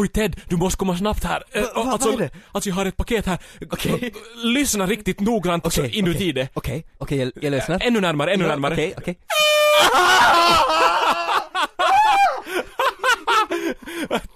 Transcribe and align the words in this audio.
Oj 0.00 0.08
Ted, 0.08 0.36
du 0.48 0.56
måste 0.56 0.78
komma 0.78 0.96
snabbt 0.96 1.24
här. 1.24 1.42
Eh, 1.52 1.62
Va- 1.62 1.68
va- 1.74 1.92
alltså, 1.92 2.10
vad 2.10 2.20
är 2.20 2.24
det? 2.24 2.30
alltså 2.52 2.68
jag 2.70 2.76
har 2.76 2.86
ett 2.86 2.96
paket 2.96 3.26
här. 3.26 3.38
Okej. 3.70 4.12
Lyssna 4.44 4.86
riktigt 4.86 5.20
noggrant 5.20 5.72
så 5.72 5.80
Okej, 5.80 5.98
inuti 5.98 6.16
okej. 6.18 6.32
det. 6.32 6.48
Okej, 6.54 6.86
okej, 6.98 7.18
jag, 7.18 7.32
jag 7.44 7.50
lyssnar. 7.50 7.78
Ännu 7.82 8.00
närmare, 8.00 8.32
ännu 8.32 8.44
Ja, 8.44 8.48
närmare. 8.50 8.72
Okej, 8.74 8.94
okej. 8.98 9.18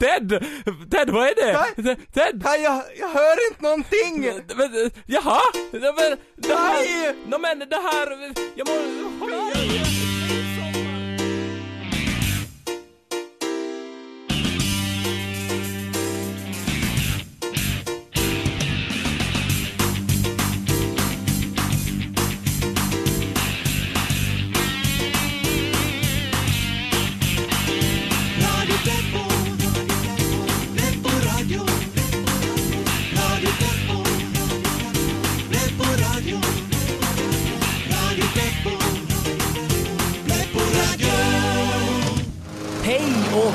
Ted! 0.00 0.28
Ted, 0.90 1.10
vad 1.10 1.26
är 1.28 1.34
det? 1.34 1.64
Nej. 1.76 1.96
Ted! 2.14 2.42
Kaj, 2.44 2.62
jag, 2.62 2.82
jag 2.98 3.08
hör 3.08 3.48
inte 3.50 3.62
någonting! 3.62 4.20
Men, 4.56 4.84
eh, 4.86 4.90
jaha? 5.06 5.40
Nej, 5.72 5.80
Men, 5.82 6.18
det 6.36 6.54
här... 6.54 6.74
Nej. 6.74 7.14
No, 7.26 7.38
men 7.38 7.58
det 7.58 7.76
här... 7.76 8.32
Jag 8.54 8.68
må... 8.68 8.74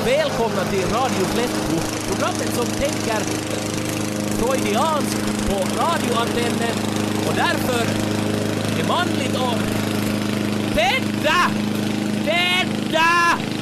och 0.02 0.08
välkomna 0.08 0.64
till 0.64 0.82
Radio 0.82 1.26
Pleppo, 1.34 1.78
programmet 2.08 2.56
som 2.56 2.66
tänker 2.66 3.20
freudianskt 4.38 5.50
på 5.50 5.56
radioantennen 5.82 6.76
och 7.28 7.36
därför 7.36 7.82
är 8.80 8.88
manligt 8.88 9.36
och... 9.36 9.58
Tedda! 10.76 11.52
Tedda! 12.26 13.59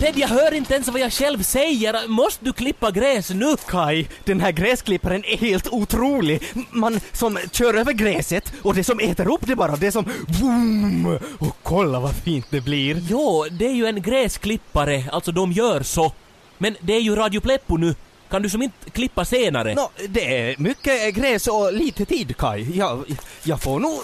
Ted, 0.00 0.12
jag 0.16 0.28
hör 0.28 0.54
inte 0.54 0.74
ens 0.74 0.88
vad 0.88 1.00
jag 1.00 1.12
själv 1.12 1.42
säger. 1.42 2.08
Måste 2.08 2.44
du 2.44 2.52
klippa 2.52 2.90
gräs 2.90 3.30
nu? 3.30 3.56
Kaj, 3.68 4.08
den 4.24 4.40
här 4.40 4.52
gräsklipparen 4.52 5.24
är 5.24 5.36
helt 5.36 5.68
otrolig. 5.68 6.42
Man 6.70 7.00
som 7.12 7.38
kör 7.52 7.74
över 7.74 7.92
gräset 7.92 8.52
och 8.62 8.74
det 8.74 8.84
som 8.84 9.00
äter 9.00 9.32
upp 9.32 9.46
det 9.46 9.56
bara, 9.56 9.76
det 9.76 9.92
som 9.92 10.04
boom! 10.40 11.18
Och 11.38 11.56
kolla 11.62 12.00
vad 12.00 12.14
fint 12.14 12.46
det 12.50 12.60
blir. 12.60 13.02
Jo, 13.08 13.46
det 13.50 13.66
är 13.66 13.74
ju 13.74 13.86
en 13.86 14.02
gräsklippare, 14.02 15.04
alltså 15.12 15.32
de 15.32 15.52
gör 15.52 15.82
så. 15.82 16.12
Men 16.58 16.76
det 16.80 16.92
är 16.94 17.00
ju 17.00 17.16
Radio 17.16 17.40
Pleppo 17.40 17.76
nu. 17.76 17.94
Kan 18.30 18.42
du 18.42 18.48
som 18.48 18.62
inte 18.62 18.90
klippa 18.90 19.24
senare? 19.24 19.74
Nå, 19.74 19.90
det 20.08 20.50
är 20.50 20.54
mycket 20.58 21.14
gräs 21.14 21.46
och 21.46 21.72
lite 21.72 22.04
tid 22.04 22.36
Kaj. 22.36 22.78
Jag, 22.78 23.04
jag 23.42 23.62
får 23.62 23.80
nog 23.80 24.00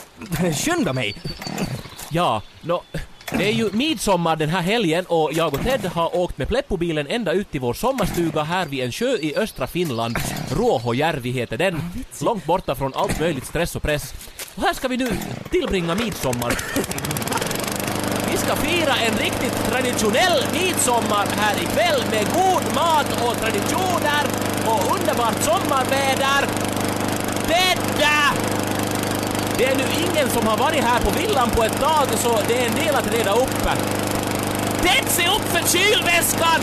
skynda 0.54 0.92
mig. 0.92 1.14
Ja, 2.10 2.42
nå, 2.62 2.82
det 3.38 3.48
är 3.48 3.52
ju 3.52 3.70
midsommar 3.72 4.36
den 4.36 4.48
här 4.48 4.60
helgen 4.60 5.04
och 5.08 5.30
jag 5.32 5.54
och 5.54 5.62
Ted 5.62 5.84
har 5.84 6.16
åkt 6.16 6.38
med 6.38 6.48
Pleppobilen 6.48 7.06
ända 7.06 7.32
ut 7.32 7.50
till 7.50 7.60
vår 7.60 7.74
sommarstuga 7.74 8.42
här 8.42 8.66
vid 8.66 8.84
en 8.84 8.92
sjö 8.92 9.16
i 9.16 9.36
östra 9.36 9.66
Finland. 9.66 10.16
Ruohojärvi 10.50 11.30
heter 11.30 11.58
den. 11.58 11.80
Långt 12.20 12.44
borta 12.44 12.74
från 12.74 12.94
allt 12.94 13.20
möjligt 13.20 13.46
stress 13.46 13.76
och 13.76 13.82
press. 13.82 14.14
Och 14.54 14.62
här 14.62 14.74
ska 14.74 14.88
vi 14.88 14.96
nu 14.96 15.08
tillbringa 15.50 15.94
midsommar. 15.94 16.52
Vi 18.30 18.38
ska 18.38 18.56
fira 18.56 18.94
en 18.96 19.18
riktigt 19.18 19.64
traditionell 19.70 20.44
midsommar 20.52 21.26
här 21.36 21.56
ikväll 21.62 22.02
med 22.10 22.26
god 22.34 22.74
mat 22.74 23.06
och 23.24 23.36
traditioner 23.40 24.24
och 24.66 24.96
underbart 24.96 25.42
sommarväder. 25.42 26.46
Detta! 27.48 28.71
Det 29.58 29.64
är 29.64 29.76
nu 29.76 29.84
ingen 29.98 30.30
som 30.30 30.46
har 30.46 30.56
varit 30.56 30.80
här 30.80 31.00
på 31.00 31.10
villan 31.10 31.50
på 31.50 31.64
ett 31.64 31.80
tag 31.80 32.06
så 32.18 32.40
det 32.48 32.58
är 32.58 32.66
en 32.66 32.74
del 32.74 32.94
att 32.94 33.14
reda 33.14 33.32
upp. 33.32 33.62
Ted, 34.82 35.04
se 35.08 35.28
upp 35.28 35.42
för 35.42 35.78
kylväskan! 35.78 36.60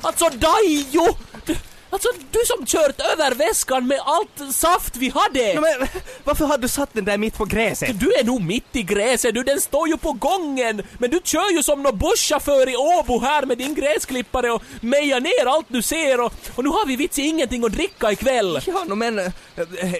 Alltså 0.00 0.28
Daijo! 0.28 1.23
Alltså 1.94 2.08
du 2.30 2.38
som 2.44 2.66
kört 2.66 3.00
över 3.00 3.34
väskan 3.34 3.86
med 3.86 4.00
allt 4.04 4.54
saft 4.54 4.96
vi 4.96 5.08
hade! 5.08 5.60
Men 5.60 5.88
varför 6.24 6.44
har 6.44 6.58
du 6.58 6.68
satt 6.68 6.88
den 6.92 7.04
där 7.04 7.18
mitt 7.18 7.36
på 7.36 7.44
gräset? 7.44 8.00
Du 8.00 8.14
är 8.14 8.24
nog 8.24 8.42
mitt 8.42 8.76
i 8.76 8.82
gräset 8.82 9.34
du, 9.34 9.42
den 9.42 9.60
står 9.60 9.88
ju 9.88 9.96
på 9.96 10.12
gången! 10.12 10.82
Men 10.98 11.10
du 11.10 11.20
kör 11.24 11.50
ju 11.56 11.62
som 11.62 11.82
någon 11.82 11.98
busschaufför 11.98 12.68
i 12.68 12.76
Åbo 12.76 13.20
här 13.20 13.46
med 13.46 13.58
din 13.58 13.74
gräsklippare 13.74 14.52
och 14.52 14.62
mejar 14.80 15.20
ner 15.20 15.46
allt 15.46 15.66
du 15.68 15.82
ser 15.82 16.20
och, 16.20 16.32
och 16.54 16.64
nu 16.64 16.70
har 16.70 16.86
vi 16.86 16.96
vits 16.96 17.18
ingenting 17.18 17.64
att 17.64 17.72
dricka 17.72 18.12
ikväll! 18.12 18.60
Ja, 18.66 18.84
no, 18.86 18.94
men 18.94 19.18
eh, 19.18 19.32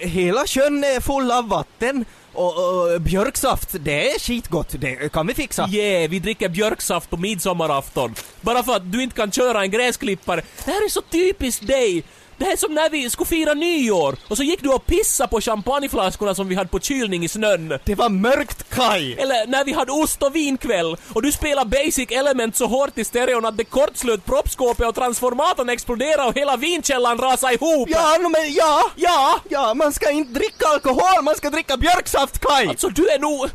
hela 0.01 0.47
sjön 0.47 0.83
är 0.83 1.01
full 1.01 1.31
av 1.31 1.49
vatten 1.49 2.05
och, 2.35 2.93
och 2.93 3.01
björksaft, 3.01 3.75
det 3.79 4.09
är 4.09 4.19
skitgott. 4.19 4.75
Det 4.77 5.11
kan 5.11 5.27
vi 5.27 5.33
fixa. 5.33 5.69
Yeah, 5.71 6.09
vi 6.09 6.19
dricker 6.19 6.49
björksaft 6.49 7.09
på 7.09 7.17
midsommarafton. 7.17 8.15
Bara 8.41 8.63
för 8.63 8.75
att 8.75 8.91
du 8.91 9.03
inte 9.03 9.15
kan 9.15 9.31
köra 9.31 9.61
en 9.61 9.71
gräsklippare. 9.71 10.41
Det 10.65 10.71
här 10.71 10.85
är 10.85 10.89
så 10.89 11.01
typiskt 11.01 11.67
dig. 11.67 12.03
Det 12.37 12.45
här 12.45 12.51
är 12.51 12.57
som 12.57 12.73
när 12.73 12.89
vi 12.89 13.09
skulle 13.09 13.27
fira 13.27 13.53
nyår 13.53 14.15
och 14.27 14.37
så 14.37 14.43
gick 14.43 14.61
du 14.63 14.69
och 14.69 14.85
pissade 14.85 15.29
på 15.29 15.41
champagneflaskorna 15.41 16.35
som 16.35 16.47
vi 16.47 16.55
hade 16.55 16.69
på 16.69 16.79
kylning 16.79 17.23
i 17.23 17.27
snön. 17.27 17.79
Det 17.83 17.95
var 17.95 18.09
mörkt 18.09 18.69
Kaj! 18.69 19.13
Eller 19.13 19.47
när 19.47 19.65
vi 19.65 19.73
hade 19.73 19.91
ost 19.91 20.23
och 20.23 20.35
vinkväll 20.35 20.97
och 21.13 21.21
du 21.21 21.31
spelade 21.31 21.69
Basic 21.69 22.11
Element 22.11 22.55
så 22.55 22.65
hårt 22.65 22.97
i 22.97 23.03
stereon 23.03 23.45
att 23.45 23.57
det 23.57 23.63
kortslöt 23.63 24.25
proppskåpet 24.25 24.87
och 24.87 24.95
transformatorn 24.95 25.69
exploderade 25.69 26.29
och 26.29 26.37
hela 26.37 26.57
vinkällan 26.57 27.17
rasade 27.17 27.53
ihop. 27.53 27.89
Ja, 27.89 28.17
no, 28.21 28.29
men 28.29 28.53
ja! 28.53 28.91
Ja! 28.95 29.39
Ja, 29.49 29.73
man 29.73 29.93
ska 29.93 30.11
inte 30.11 30.33
dricka 30.33 30.67
alkohol, 30.67 31.23
man 31.23 31.35
ska 31.35 31.49
dricka 31.49 31.77
björksaft 31.77 32.39
Kaj! 32.39 32.67
Alltså 32.67 32.89
du 32.89 33.09
är 33.09 33.19
nog... 33.19 33.49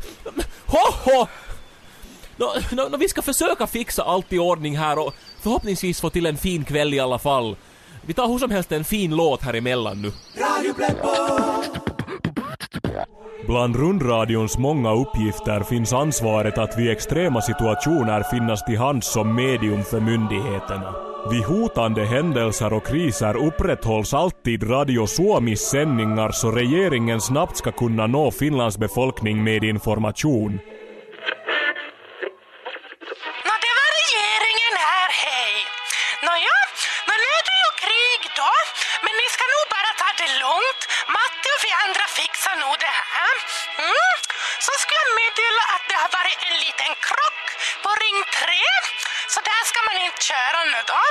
Ho, 0.65 0.91
ho. 1.03 1.27
Nå, 2.37 2.53
nå, 2.71 2.89
nå, 2.89 2.97
vi 2.97 3.09
ska 3.09 3.21
försöka 3.21 3.67
fixa 3.67 4.03
allt 4.03 4.33
i 4.33 4.39
ordning 4.39 4.77
här 4.77 4.99
och 4.99 5.15
förhoppningsvis 5.43 6.01
få 6.01 6.09
till 6.09 6.25
en 6.25 6.37
fin 6.37 6.65
kväll 6.65 6.93
i 6.93 6.99
alla 6.99 7.19
fall. 7.19 7.55
Vi 8.05 8.13
tar 8.13 8.27
hur 8.27 8.37
som 8.37 8.51
helst 8.51 8.71
en 8.71 8.83
fin 8.83 9.15
låt 9.15 9.41
här 9.41 9.53
emellan 9.53 10.01
nu. 10.01 10.11
Radio 10.37 10.73
Pleppo, 10.73 11.07
Bland 13.47 13.75
rundradions 13.75 14.57
många 14.57 14.93
uppgifter 14.93 15.63
finns 15.63 15.93
ansvaret 15.93 16.57
att 16.57 16.79
vid 16.79 16.91
extrema 16.91 17.41
situationer 17.41 18.23
finnas 18.23 18.65
till 18.65 18.77
hands 18.77 19.13
som 19.13 19.35
medium 19.35 19.83
för 19.83 19.99
myndigheterna. 19.99 20.95
Vid 21.31 21.43
hotande 21.43 22.05
händelser 22.05 22.73
och 22.73 22.85
kriser 22.85 23.35
upprätthålls 23.37 24.13
alltid 24.13 24.69
Radio 24.69 25.07
Suomis 25.07 25.61
sändningar 25.61 26.31
så 26.31 26.51
regeringen 26.51 27.21
snabbt 27.21 27.57
ska 27.57 27.71
kunna 27.71 28.07
nå 28.07 28.31
Finlands 28.31 28.77
befolkning 28.77 29.43
med 29.43 29.63
information. 29.63 30.59
En 46.49 46.57
liten 46.65 46.91
krock 47.07 47.45
på 47.83 47.89
ring 48.03 48.19
3, 48.39 48.53
så 49.33 49.39
där 49.49 49.61
ska 49.69 49.79
man 49.89 49.97
inte 50.05 50.21
köra 50.31 50.59
nu 50.73 50.79
då. 50.91 51.03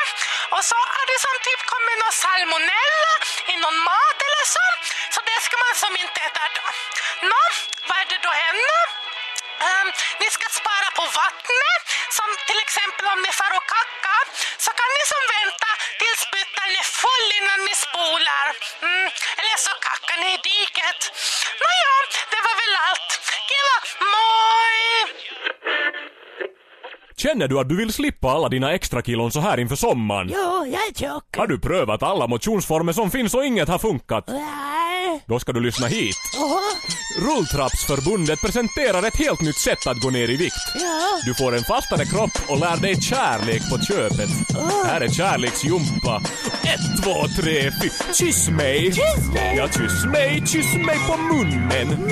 Och 0.54 0.64
så 0.70 0.78
har 0.94 1.04
det 1.10 1.20
som 1.26 1.36
typ 1.46 1.62
kommit 1.72 1.98
någon 2.02 2.16
salmonella 2.24 3.14
i 3.52 3.54
någon 3.64 3.78
mat 3.88 4.18
eller 4.26 4.44
så, 4.56 4.66
så 5.14 5.20
det 5.28 5.38
ska 5.44 5.54
man 5.64 5.74
som 5.82 5.92
inte 6.04 6.20
äta 6.26 6.44
då. 6.58 6.66
Nå, 7.30 7.42
vad 7.88 7.96
är 8.02 8.06
det 8.12 8.20
då 8.26 8.32
händer? 8.44 8.84
Um, 9.68 9.88
ni 10.20 10.28
ska 10.36 10.46
spara 10.60 10.88
på 10.98 11.04
vattnet, 11.20 11.82
som 12.18 12.28
till 12.48 12.60
exempel 12.66 13.06
om 13.14 13.20
ni 13.26 13.32
far 13.40 13.52
och 13.58 13.66
kacka, 13.76 14.16
så 14.64 14.70
kan 14.78 14.90
ni 14.96 15.02
som 15.12 15.22
vänta 15.36 15.70
tills 16.00 16.22
byttan 16.32 16.70
är 16.80 16.86
full 17.02 17.28
innan 17.38 17.60
ni 17.68 17.74
spolar. 17.86 18.46
Mm, 18.82 19.06
eller 19.38 19.56
så 19.66 19.72
kackar 19.86 20.16
ni 20.22 20.28
i 20.34 20.40
diket. 20.50 21.00
Nåja, 21.62 21.96
det 22.32 22.40
var 22.46 22.54
väl 22.62 22.74
allt. 22.86 23.12
Killa, 23.48 23.76
moi! 24.12 24.90
Känner 27.22 27.48
du 27.48 27.60
att 27.60 27.68
du 27.68 27.76
vill 27.76 27.92
slippa 27.92 28.30
alla 28.30 28.48
dina 28.48 28.72
extra 28.72 29.02
kilon 29.02 29.30
så 29.32 29.40
här 29.40 29.60
inför 29.60 29.76
sommaren? 29.76 30.28
Jo, 30.32 30.66
jag 30.66 30.88
är 30.88 30.94
tjock. 30.94 31.36
Har 31.36 31.46
du 31.46 31.58
prövat 31.60 32.02
alla 32.02 32.26
motionsformer 32.26 32.92
som 32.92 33.10
finns 33.10 33.34
och 33.34 33.44
inget 33.44 33.68
har 33.68 33.78
funkat? 33.78 34.24
Nej. 34.28 34.79
Då 35.26 35.40
ska 35.40 35.52
du 35.52 35.60
lyssna 35.60 35.86
hit. 35.86 36.16
Rulltrappsförbundet 37.18 38.40
presenterar 38.40 39.02
ett 39.02 39.16
helt 39.16 39.40
nytt 39.40 39.58
sätt 39.58 39.86
att 39.86 40.00
gå 40.00 40.10
ner 40.10 40.30
i 40.30 40.36
vikt. 40.36 40.66
Du 41.24 41.34
får 41.34 41.56
en 41.56 41.64
fastare 41.64 42.04
kropp 42.04 42.30
och 42.48 42.58
lär 42.58 42.76
dig 42.76 43.02
kärlek 43.02 43.62
på 43.70 43.78
köpet. 43.78 44.30
Här 44.86 45.00
är 45.00 45.08
kärleksjumpa. 45.08 46.22
Ett, 46.62 47.02
två, 47.02 47.42
tre, 47.42 47.72
fyra. 47.82 48.14
Kyss 48.14 48.48
mig! 48.48 48.84
Kyss 48.84 49.32
dig. 49.34 49.54
Ja, 49.56 49.68
kyss 49.68 50.04
mig, 50.04 50.42
kyss 50.46 50.74
mig 50.86 50.98
på 51.08 51.16
munnen. 51.16 52.08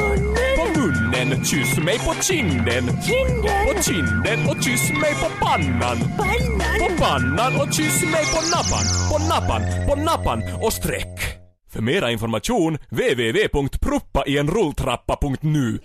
På 0.57 0.81
munnen, 0.81 1.45
kyss 1.45 1.77
mig 1.77 1.99
på 1.99 2.15
kinden. 2.23 3.03
Kinden. 3.03 3.67
På 3.67 3.83
kinden 3.83 4.49
och 4.49 4.65
kyss 4.65 4.91
mig 4.91 5.15
på 5.15 5.47
pannan. 5.47 5.99
Pannan. 6.17 6.79
På 6.81 7.05
pannan 7.05 7.61
och 7.61 7.75
kyss 7.75 8.03
mig 8.03 8.25
på 8.25 8.41
nappan. 8.57 8.85
På 9.11 9.19
nappan, 9.19 9.63
på 9.89 9.95
nappan 9.95 10.43
och 10.63 10.73
sträck. 10.73 11.38
För 11.71 11.81
mera 11.81 12.11
information 12.11 12.79
www.proppaienrulltrappa.nu 12.91 15.79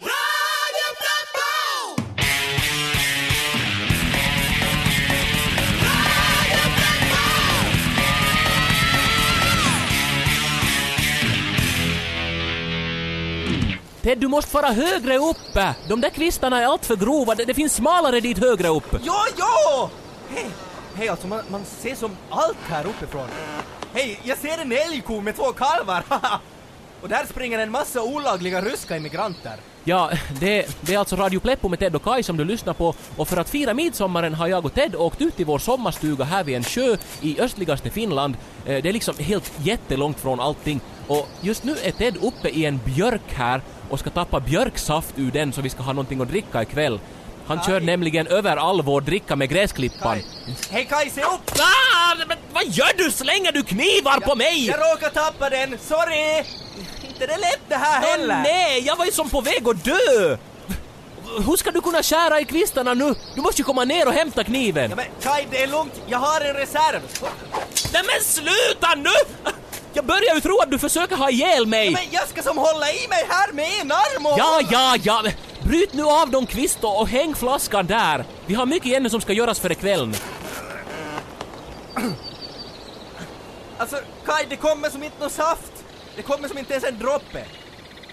Ted, 14.04 14.18
du 14.18 14.28
måste 14.28 14.52
fara 14.52 14.68
högre 14.68 15.18
uppe. 15.18 15.76
De 15.90 16.02
där 16.02 16.10
kvistarna 16.10 16.62
är 16.62 16.66
allt 16.66 16.86
för 16.86 16.96
grova. 16.96 17.36
Det, 17.36 17.46
det 17.46 17.54
finns 17.54 17.76
smalare 17.76 18.20
dit 18.20 18.38
högre 18.38 18.68
upp. 18.68 18.96
Jo, 19.04 19.14
jo! 19.38 19.90
Hej, 20.30 20.46
hej 20.96 21.10
alltså 21.10 21.28
man, 21.28 21.40
man 21.52 21.66
ser 21.66 21.96
som 21.96 22.12
allt 22.30 22.58
här 22.68 22.86
uppifrån. 22.86 23.28
Hej, 23.96 24.20
jag 24.24 24.38
ser 24.38 24.58
en 24.58 24.72
älgko 24.72 25.22
med 25.22 25.36
två 25.36 25.52
kalvar! 25.52 26.04
Och 27.02 27.10
där 27.10 27.26
springer 27.26 27.60
en 27.60 27.72
massa 27.72 28.04
olagliga 28.04 28.62
ryska 28.62 28.98
immigranter. 28.98 29.54
Ja, 29.84 30.12
det, 30.40 30.78
det 30.82 30.94
är 30.94 31.00
alltså 31.00 31.16
Radio 31.16 31.40
Pleppo 31.40 31.70
med 31.70 31.80
Ted 31.80 31.96
och 31.96 32.04
Kai 32.04 32.24
som 32.24 32.38
du 32.38 32.46
lyssnar 32.46 32.74
på 32.74 32.96
och 33.18 33.28
för 33.28 33.38
att 33.38 33.50
fira 33.50 33.74
midsommaren 33.74 34.34
har 34.34 34.48
jag 34.48 34.66
och 34.66 34.74
Ted 34.74 34.96
åkt 34.96 35.22
ut 35.22 35.36
till 35.36 35.46
vår 35.46 35.60
sommarstuga 35.60 36.24
här 36.24 36.44
vid 36.44 36.56
en 36.56 36.64
sjö 36.64 36.98
i 37.22 37.42
östligaste 37.42 37.90
Finland. 37.90 38.36
Eh, 38.66 38.84
det 38.84 38.90
är 38.90 38.94
liksom 38.94 39.16
helt 39.20 39.52
jättelångt 39.58 40.20
från 40.20 40.40
allting 40.40 40.82
och 41.08 41.28
just 41.42 41.64
nu 41.64 41.76
är 41.84 41.92
Ted 41.92 42.18
uppe 42.18 42.50
i 42.50 42.66
en 42.66 42.80
björk 42.86 43.34
här 43.34 43.62
och 43.90 44.00
ska 44.00 44.10
tappa 44.10 44.40
björksaft 44.40 45.14
ur 45.20 45.32
den 45.32 45.54
så 45.54 45.62
vi 45.62 45.70
ska 45.70 45.84
ha 45.84 45.94
någonting 45.94 46.22
att 46.22 46.30
dricka 46.30 46.62
ikväll. 46.62 47.00
Han 47.48 47.64
kör 47.64 47.80
Kai. 47.80 47.86
nämligen 47.86 48.28
över 48.28 48.58
all 48.58 48.82
vår 48.82 49.02
dricka 49.02 49.36
med 49.36 49.50
gräsklippan. 49.50 50.22
Hej 50.72 50.86
Kai, 50.90 51.10
se 51.10 51.22
upp! 51.24 51.52
Ah, 51.60 52.16
men 52.28 52.38
vad 52.54 52.64
gör 52.68 52.98
du? 52.98 53.12
Slänger 53.12 53.52
du 53.52 53.64
knivar 53.64 54.20
på 54.20 54.36
mig? 54.36 54.66
Jag 54.68 54.80
råkade 54.80 55.14
tappa 55.14 55.50
den, 55.50 55.78
sorry! 55.88 56.44
Inte 57.08 57.28
det 57.28 57.38
lätt 57.38 57.62
det 57.68 57.76
här 57.76 58.02
heller! 58.02 58.42
nej, 58.44 58.84
jag 58.86 58.96
var 58.96 59.06
ju 59.06 59.12
som 59.12 59.30
på 59.30 59.42
väg 59.42 59.68
att 59.68 59.84
dö! 59.84 60.38
Hur 61.46 61.56
ska 61.58 61.72
du 61.72 61.82
kunna 61.82 62.04
skära 62.04 62.40
i 62.40 62.46
kvistarna 62.46 62.94
nu? 62.94 63.16
Du 63.36 63.42
måste 63.42 63.62
ju 63.62 63.66
komma 63.66 63.84
ner 63.84 64.08
och 64.08 64.14
hämta 64.14 64.44
kniven. 64.44 64.90
Ja, 64.90 64.96
men 64.96 65.06
Kai, 65.24 65.46
det 65.52 65.64
är 65.64 65.68
lugnt, 65.68 65.94
jag 66.08 66.18
har 66.20 66.42
en 66.42 66.54
reserv! 66.54 67.02
Nej 67.94 68.02
men 68.06 68.24
sluta 68.24 68.96
nu! 68.96 69.52
Jag 69.94 70.06
börjar 70.06 70.36
ju 70.36 70.42
tro 70.42 70.60
att 70.60 70.72
du 70.72 70.80
försöker 70.80 71.16
ha 71.16 71.30
ihjäl 71.30 71.60
Ja, 71.60 71.66
mig. 71.66 71.92
men 71.92 72.04
jag 72.12 72.28
ska 72.28 72.42
som 72.44 72.58
hålla 72.58 72.92
i 72.92 73.08
mig 73.08 73.26
här 73.30 73.52
med 73.52 73.70
en 73.82 73.92
arm 73.92 74.26
och... 74.26 74.36
Ja, 74.40 74.62
ja, 74.72 74.96
ja. 75.04 75.24
Bryt 75.74 75.94
nu 75.94 76.04
av 76.04 76.30
de 76.30 76.46
kvist 76.46 76.80
och 76.82 77.08
häng 77.08 77.36
flaskan 77.36 77.88
där. 77.88 78.26
Vi 78.46 78.54
har 78.54 78.66
mycket 78.66 78.94
ännu 78.98 79.10
som 79.10 79.22
ska 79.22 79.34
göras 79.34 79.60
för 79.60 79.72
ikvällen. 79.72 80.16
Alltså, 83.78 83.98
Kai, 84.26 84.46
det 84.50 84.56
kommer 84.56 84.90
som 84.90 85.04
inte 85.04 85.20
någon 85.20 85.30
saft. 85.30 85.72
Det 86.16 86.22
kommer 86.22 86.48
som 86.48 86.58
inte 86.58 86.74
ens 86.74 86.86
en 86.86 87.00
droppe. 87.00 87.46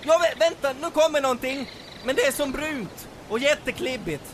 Ja, 0.03 0.19
vä- 0.23 0.39
vänta, 0.39 0.73
nu 0.83 0.91
kommer 0.91 1.21
någonting. 1.21 1.71
Men 2.05 2.17
det 2.17 2.23
är 2.23 2.33
som 2.33 2.53
brunt 2.53 3.09
och 3.29 3.39
jätteklibbigt. 3.39 4.25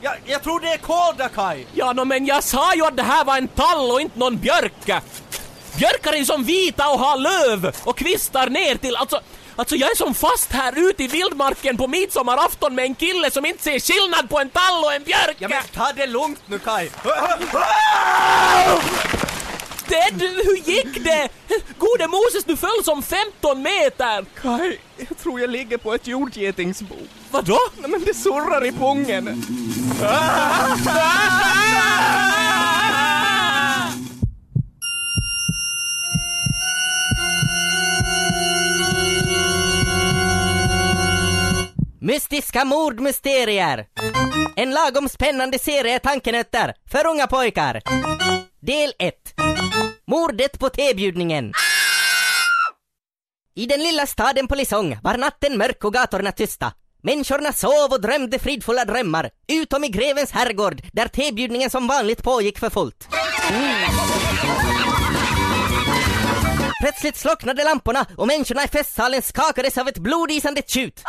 Jag, 0.00 0.14
jag 0.24 0.42
tror 0.42 0.60
det 0.60 0.68
är 0.72 0.78
kolda, 0.78 1.28
Kai. 1.28 1.66
Ja, 1.74 1.92
no, 1.92 2.04
men 2.04 2.26
jag 2.26 2.44
sa 2.44 2.74
ju 2.74 2.86
att 2.86 2.96
det 2.96 3.02
här 3.02 3.24
var 3.24 3.36
en 3.36 3.48
tall 3.48 3.90
och 3.90 4.00
inte 4.00 4.18
någon 4.18 4.36
björk. 4.36 5.02
Björkar 5.76 6.12
är 6.12 6.24
som 6.24 6.44
vita 6.44 6.88
och 6.88 6.98
har 6.98 7.16
löv 7.16 7.76
och 7.84 7.96
kvistar 7.96 8.48
ner 8.48 8.74
till, 8.74 8.96
alltså 8.96 9.20
Alltså 9.56 9.76
jag 9.76 9.90
är 9.90 9.96
som 9.96 10.14
fast 10.14 10.52
här 10.52 10.88
ute 10.90 11.04
i 11.04 11.06
vildmarken 11.06 11.76
på 11.76 11.88
midsommarafton 11.88 12.74
med 12.74 12.84
en 12.84 12.94
kille 12.94 13.30
som 13.30 13.46
inte 13.46 13.62
ser 13.62 13.78
skillnad 13.80 14.30
på 14.30 14.40
en 14.40 14.50
tall 14.50 14.84
och 14.84 14.92
en 14.92 15.02
björk! 15.02 15.36
Ja, 15.38 15.48
men 15.48 15.62
ta 15.74 15.92
det 15.96 16.06
lugnt 16.06 16.40
nu, 16.46 16.58
Kai. 16.58 16.90
Ted, 19.88 20.20
hur 20.20 20.56
gick 20.56 21.04
det? 21.04 21.28
Gode 21.78 22.08
Moses, 22.08 22.44
du 22.44 22.56
föll 22.56 22.84
som 22.84 23.02
15 23.02 23.62
meter! 23.62 24.24
Kai, 24.42 24.78
jag 24.96 25.18
tror 25.18 25.40
jag 25.40 25.50
ligger 25.50 25.78
på 25.78 25.94
ett 25.94 26.06
jordgetingsbo. 26.06 26.94
Vadå? 27.30 27.58
Nej, 27.78 27.90
men 27.90 28.04
det 28.04 28.14
surrar 28.14 28.64
i 28.64 28.72
pungen. 28.72 29.44
Mystiska 42.04 42.64
mordmysterier. 42.64 43.86
En 44.56 44.70
lagom 44.70 45.08
spännande 45.08 45.58
serie 45.58 45.98
tankenötter 45.98 46.74
för 46.90 47.06
unga 47.06 47.26
pojkar. 47.26 47.80
Del 48.60 48.92
1. 48.98 49.14
Mordet 50.06 50.58
på 50.58 50.68
tebjudningen. 50.68 51.52
I 53.54 53.66
den 53.66 53.80
lilla 53.80 54.06
staden 54.06 54.48
på 54.48 54.54
Lisong 54.54 54.98
var 55.02 55.16
natten 55.16 55.58
mörk 55.58 55.84
och 55.84 55.92
gatorna 55.92 56.32
tysta. 56.32 56.72
Människorna 57.02 57.52
sov 57.52 57.92
och 57.92 58.00
drömde 58.00 58.38
fridfulla 58.38 58.84
drömmar, 58.84 59.30
utom 59.48 59.84
i 59.84 59.88
grevens 59.88 60.30
herrgård 60.30 60.82
där 60.92 61.08
tebjudningen 61.08 61.70
som 61.70 61.86
vanligt 61.86 62.22
pågick 62.22 62.58
för 62.58 62.70
fullt. 62.70 63.08
Plötsligt 66.80 67.16
slocknade 67.16 67.64
lamporna 67.64 68.06
och 68.16 68.26
människorna 68.26 68.64
i 68.64 68.68
festsalen 68.68 69.22
skakades 69.22 69.78
av 69.78 69.88
ett 69.88 69.98
blodisande 69.98 70.62
tjut. 70.66 71.02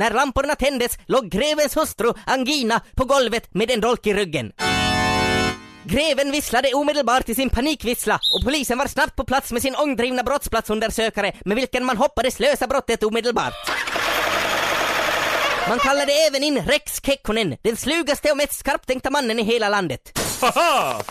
När 0.00 0.10
lamporna 0.10 0.54
tändes 0.54 0.98
låg 1.06 1.30
grevens 1.30 1.76
hustru 1.76 2.12
Angina 2.26 2.80
på 2.94 3.04
golvet 3.04 3.54
med 3.54 3.70
en 3.70 3.80
dolk 3.80 4.06
i 4.06 4.14
ryggen. 4.14 4.52
Greven 5.84 6.30
visslade 6.32 6.74
omedelbart 6.74 7.28
i 7.28 7.34
sin 7.34 7.50
panikvissla 7.50 8.14
och 8.34 8.44
polisen 8.44 8.78
var 8.78 8.86
snabbt 8.86 9.16
på 9.16 9.24
plats 9.24 9.52
med 9.52 9.62
sin 9.62 9.76
ångdrivna 9.76 10.22
brottsplatsundersökare 10.22 11.32
med 11.44 11.56
vilken 11.56 11.84
man 11.84 11.96
hoppades 11.96 12.40
lösa 12.40 12.66
brottet 12.66 13.02
omedelbart. 13.02 13.54
Man 15.68 15.78
kallade 15.78 16.12
även 16.12 16.44
in 16.44 16.62
Rex 16.66 17.00
Kekkonen, 17.02 17.56
den 17.62 17.76
slugaste 17.76 18.30
och 18.30 18.36
mest 18.36 18.58
skarptänkta 18.58 19.10
mannen 19.10 19.38
i 19.38 19.42
hela 19.42 19.68
landet. 19.68 20.18
Haha! 20.40 21.02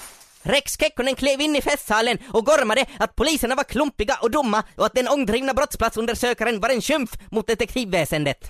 Rex 0.50 0.78
Kekkonen 0.78 1.16
klev 1.16 1.42
in 1.42 1.56
i 1.56 1.62
festsalen 1.62 2.18
och 2.34 2.46
gormade 2.46 2.86
att 3.00 3.16
poliserna 3.16 3.56
var 3.56 3.64
klumpiga 3.64 4.18
och 4.22 4.32
dumma 4.32 4.64
och 4.76 4.86
att 4.86 4.94
den 4.94 5.08
ångdrivna 5.08 5.54
brottsplatsundersökaren 5.54 6.60
var 6.60 6.70
en 6.70 6.82
skymf 6.82 7.10
mot 7.32 7.48
detektivväsendet. 7.48 8.48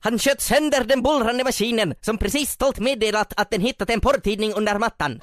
Han 0.00 0.18
sköt 0.18 0.40
sönder 0.40 0.84
den 0.84 1.02
bullrande 1.02 1.44
maskinen 1.44 1.94
som 2.00 2.18
precis 2.18 2.50
stolt 2.50 2.78
meddelat 2.78 3.32
att 3.36 3.50
den 3.50 3.60
hittat 3.60 3.90
en 3.90 4.00
porrtidning 4.00 4.52
under 4.54 4.78
mattan. 4.78 5.20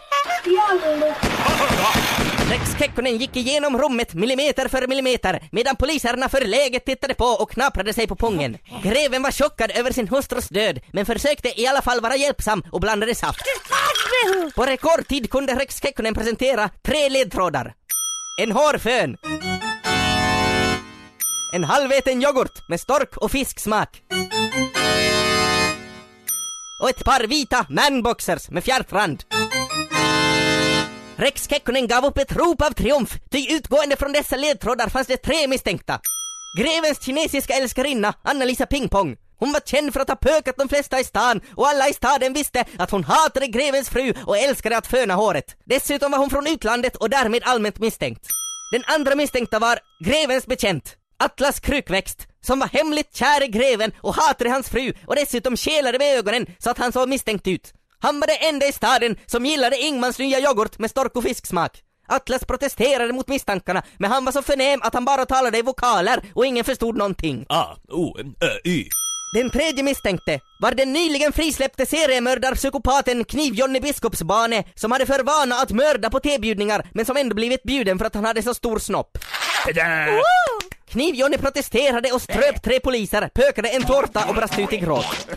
Rex 2.50 2.80
Kekkonen 2.80 3.18
gick 3.18 3.36
igenom 3.36 3.78
rummet 3.78 4.14
millimeter 4.14 4.68
för 4.68 4.88
millimeter 4.88 5.40
medan 5.52 5.76
poliserna 5.76 6.30
förläget 6.30 6.86
tittade 6.86 7.14
på 7.14 7.26
och 7.26 7.52
knaprade 7.52 7.94
sig 7.94 8.08
på 8.08 8.16
pungen. 8.16 8.58
Greven 8.84 9.24
var 9.24 9.32
chockad 9.32 9.72
över 9.72 9.92
sin 9.92 10.08
hustrus 10.08 10.50
död 10.50 10.80
men 10.94 11.06
försökte 11.06 11.62
i 11.62 11.68
alla 11.68 11.82
fall 11.82 12.02
vara 12.02 12.16
hjälpsam 12.16 12.64
och 12.72 12.82
blandade 12.82 13.16
saft. 13.16 13.42
På 14.56 14.66
rekordtid 14.66 15.30
kunde 15.30 15.54
Rex 15.56 15.82
Kekkonen 15.82 15.93
presentera 15.96 16.70
tre 16.82 17.10
ledtrådar. 17.10 17.74
En 18.42 18.52
hårfön. 18.52 19.18
En 21.54 21.64
halväten 21.64 22.22
yoghurt 22.22 22.70
med 22.70 22.80
stork 22.80 23.18
och 23.18 23.32
fisksmak. 23.32 24.02
Och 26.82 26.90
ett 26.90 27.04
par 27.04 27.28
vita 27.28 27.66
manboxers 27.70 28.50
med 28.50 28.64
fjärtrand. 28.64 29.24
Rex 31.16 31.50
Kekkonen 31.50 31.88
gav 31.88 32.06
upp 32.06 32.18
ett 32.18 32.36
rop 32.36 32.62
av 32.62 32.72
triumf, 32.72 33.18
ty 33.32 33.56
utgående 33.56 33.96
från 33.96 34.12
dessa 34.12 34.36
ledtrådar 34.36 34.90
fanns 34.90 35.08
det 35.08 35.18
tre 35.18 35.48
misstänkta. 35.48 36.00
Grevens 36.58 37.06
kinesiska 37.06 37.54
älskarinna, 37.54 38.14
Anna-Lisa 38.24 38.66
Pingpong. 38.66 39.18
Hon 39.44 39.54
var 39.54 39.60
känd 39.66 39.94
för 39.94 40.00
att 40.00 40.10
ha 40.10 40.16
pökat 40.16 40.58
de 40.58 40.70
flesta 40.70 41.00
i 41.00 41.04
stan 41.04 41.42
och 41.56 41.68
alla 41.68 41.90
i 41.90 41.94
staden 41.94 42.34
visste 42.34 42.66
att 42.78 42.92
hon 42.92 43.04
hatade 43.04 43.48
grevens 43.48 43.90
fru 43.90 44.14
och 44.26 44.38
älskade 44.38 44.78
att 44.78 44.88
föna 44.88 45.14
håret. 45.14 45.56
Dessutom 45.66 46.12
var 46.12 46.20
hon 46.20 46.30
från 46.30 46.48
utlandet 46.48 46.96
och 46.96 47.10
därmed 47.10 47.44
allmänt 47.46 47.80
misstänkt. 47.80 48.28
Den 48.72 48.84
andra 48.88 49.16
misstänkta 49.16 49.60
var 49.60 49.80
grevens 50.06 50.46
bekänt, 50.46 50.96
Atlas 51.18 51.60
Krukväxt, 51.60 52.28
som 52.42 52.60
var 52.60 52.68
hemligt 52.68 53.16
kär 53.16 53.44
i 53.44 53.48
greven 53.48 53.92
och 54.02 54.16
hatade 54.16 54.50
hans 54.50 54.70
fru 54.70 54.94
och 55.08 55.16
dessutom 55.16 55.58
kelade 55.58 56.00
med 56.00 56.18
ögonen 56.18 56.46
så 56.60 56.70
att 56.70 56.78
han 56.78 56.92
såg 56.92 57.10
misstänkt 57.10 57.48
ut. 57.48 57.74
Han 58.00 58.20
var 58.20 58.28
den 58.28 58.50
enda 58.50 58.66
i 58.66 58.72
staden 58.72 59.18
som 59.26 59.46
gillade 59.46 59.78
Ingmans 59.78 60.20
nya 60.20 60.40
yoghurt 60.40 60.80
med 60.80 60.90
stork 60.90 61.16
och 61.16 61.24
fisksmak. 61.24 61.82
Atlas 62.08 62.46
protesterade 62.46 63.14
mot 63.14 63.28
misstankarna, 63.28 63.84
men 63.98 64.12
han 64.12 64.26
var 64.26 64.32
så 64.32 64.42
förnäm 64.42 64.80
att 64.84 64.94
han 64.94 65.06
bara 65.06 65.26
talade 65.26 65.58
i 65.58 65.62
vokaler 65.62 66.24
och 66.34 66.46
ingen 66.46 66.64
förstod 66.66 66.98
någonting. 66.98 67.46
Ah, 67.50 67.64
oh, 67.64 67.72
A, 67.72 67.78
O, 67.90 68.18
N, 68.20 68.36
Ö, 68.42 68.70
Y. 68.70 68.90
Den 69.34 69.50
tredje 69.50 69.84
misstänkte 69.84 70.40
var 70.60 70.72
den 70.72 70.94
nyligen 70.94 71.34
frisläppte 71.34 71.86
seriemördarpsykopaten 71.86 73.26
Kniv-Johnny 73.26 73.80
Biskopsbane 73.80 74.64
som 74.76 74.92
hade 74.92 75.06
för 75.06 75.24
vana 75.24 75.56
att 75.56 75.72
mörda 75.72 76.10
på 76.10 76.20
tebjudningar 76.20 76.88
men 76.94 77.06
som 77.06 77.18
ändå 77.18 77.36
blivit 77.36 77.64
bjuden 77.64 77.98
för 77.98 78.06
att 78.06 78.16
han 78.16 78.26
hade 78.26 78.44
så 78.44 78.54
stor 78.54 78.80
snopp. 78.80 79.18
Kniv-Johnny 80.90 81.38
protesterade 81.38 82.12
och 82.12 82.22
ströp 82.22 82.64
tre 82.64 82.80
poliser, 82.80 83.30
pökade 83.34 83.70
en 83.70 83.84
tårta 83.84 84.26
och 84.30 84.36
brast 84.36 84.60
ut 84.60 84.74
i 84.74 84.78
gråt. 84.78 85.28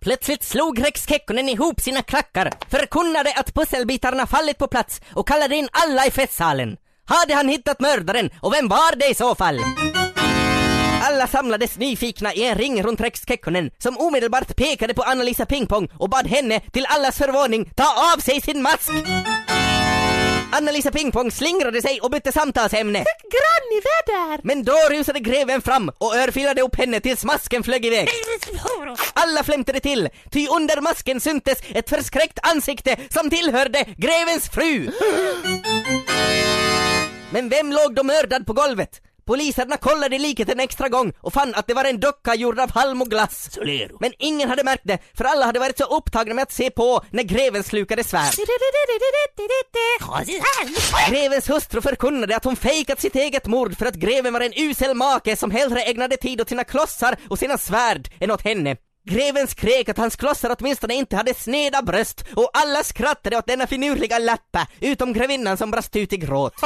Plötsligt 0.00 0.44
slog 0.44 0.84
Rex 0.84 1.08
Kekkonen 1.08 1.48
ihop 1.48 1.80
sina 1.80 2.02
klackar, 2.02 2.52
förkunnade 2.70 3.32
att 3.36 3.54
pusselbitarna 3.54 4.26
fallit 4.26 4.58
på 4.58 4.68
plats 4.68 5.00
och 5.12 5.28
kallade 5.28 5.56
in 5.56 5.68
alla 5.72 6.06
i 6.06 6.10
festsalen. 6.10 6.76
Hade 7.06 7.34
han 7.34 7.48
hittat 7.48 7.80
mördaren 7.80 8.30
och 8.40 8.54
vem 8.54 8.68
var 8.68 8.96
det 8.96 9.08
i 9.08 9.14
så 9.14 9.34
fall? 9.34 9.60
Alla 11.08 11.26
samlades 11.26 11.78
nyfikna 11.78 12.34
i 12.34 12.44
en 12.44 12.58
ring 12.58 12.82
runt 12.82 13.00
Rex 13.00 13.22
Kekkonen 13.28 13.70
som 13.78 13.98
omedelbart 13.98 14.56
pekade 14.56 14.94
på 14.94 15.02
Anna-Lisa 15.02 15.46
Pingpong 15.46 15.88
och 15.98 16.10
bad 16.10 16.26
henne 16.26 16.60
till 16.60 16.86
allas 16.88 17.18
förvåning 17.18 17.70
ta 17.74 18.14
av 18.14 18.20
sig 18.20 18.40
sin 18.40 18.62
mask. 18.62 18.90
Anna-Lisa 20.52 20.90
Pingpong 20.90 21.30
slingrade 21.30 21.82
sig 21.82 22.00
och 22.00 22.10
bytte 22.10 22.32
samtalsämne. 22.32 22.98
Där? 24.06 24.40
Men 24.42 24.64
då 24.64 24.72
rusade 24.90 25.20
greven 25.20 25.62
fram 25.62 25.88
och 25.98 26.16
örfilade 26.16 26.62
upp 26.62 26.76
henne 26.76 27.00
tills 27.00 27.24
masken 27.24 27.62
flög 27.62 27.86
iväg. 27.86 28.08
Alla 29.12 29.44
flämtade 29.44 29.80
till, 29.80 30.08
ty 30.30 30.46
under 30.48 30.80
masken 30.80 31.20
syntes 31.20 31.58
ett 31.68 31.88
förskräckt 31.88 32.38
ansikte 32.42 32.96
som 33.10 33.30
tillhörde 33.30 33.84
grevens 33.96 34.48
fru. 34.48 34.90
Men 37.30 37.48
vem 37.48 37.72
låg 37.72 37.94
då 37.94 38.02
mördad 38.02 38.46
på 38.46 38.52
golvet? 38.52 39.00
Poliserna 39.26 39.76
kollade 39.76 40.18
liket 40.18 40.48
en 40.48 40.60
extra 40.60 40.88
gång 40.88 41.12
och 41.20 41.32
fann 41.32 41.54
att 41.54 41.66
det 41.66 41.74
var 41.74 41.84
en 41.84 42.00
docka 42.00 42.34
gjord 42.34 42.60
av 42.60 42.70
halm 42.70 43.02
och 43.02 43.10
glass. 43.10 43.58
Men 44.00 44.12
ingen 44.18 44.48
hade 44.48 44.64
märkt 44.64 44.82
det, 44.84 44.98
för 45.14 45.24
alla 45.24 45.46
hade 45.46 45.58
varit 45.58 45.78
så 45.78 45.84
upptagna 45.84 46.34
med 46.34 46.42
att 46.42 46.52
se 46.52 46.70
på 46.70 47.04
när 47.10 47.22
greven 47.22 47.64
slukade 47.64 48.04
svärd. 48.04 48.32
Grevens 51.10 51.50
hustru 51.50 51.80
förkunnade 51.80 52.36
att 52.36 52.44
hon 52.44 52.56
fejkat 52.56 53.00
sitt 53.00 53.16
eget 53.16 53.46
mord 53.46 53.78
för 53.78 53.86
att 53.86 53.94
greven 53.94 54.32
var 54.32 54.40
en 54.40 54.52
usel 54.56 54.94
make 54.94 55.36
som 55.36 55.50
hellre 55.50 55.82
ägnade 55.82 56.16
tid 56.16 56.40
åt 56.40 56.48
sina 56.48 56.64
klossar 56.64 57.16
och 57.28 57.38
sina 57.38 57.58
svärd 57.58 58.08
än 58.20 58.30
åt 58.30 58.42
henne. 58.42 58.76
Greven 59.08 59.46
skrek 59.46 59.88
att 59.88 59.98
hans 59.98 60.16
klossar 60.16 60.56
åtminstone 60.58 60.94
inte 60.94 61.16
hade 61.16 61.34
sneda 61.34 61.82
bröst 61.82 62.24
och 62.34 62.50
alla 62.52 62.84
skrattade 62.84 63.38
åt 63.38 63.46
denna 63.46 63.66
finurliga 63.66 64.18
läppa, 64.18 64.66
utom 64.80 65.12
grevinnan 65.12 65.56
som 65.56 65.70
brast 65.70 65.96
ut 65.96 66.12
i 66.12 66.16
gråt. 66.16 66.54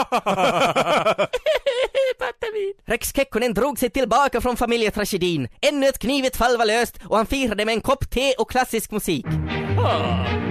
Rex 2.87 3.13
Kekkonen 3.15 3.55
drog 3.55 3.79
sig 3.79 3.91
tillbaka 3.91 4.41
från 4.41 4.57
familjetragedin. 4.57 5.49
Ännu 5.63 5.87
ett 5.87 5.99
knivigt 5.99 6.37
fall 6.37 6.57
var 6.57 6.67
löst 6.67 6.97
och 7.05 7.17
han 7.17 7.27
firade 7.27 7.65
med 7.65 7.75
en 7.75 7.81
kopp 7.81 8.11
te 8.11 8.35
och 8.39 8.51
klassisk 8.51 8.91
musik. 8.91 9.27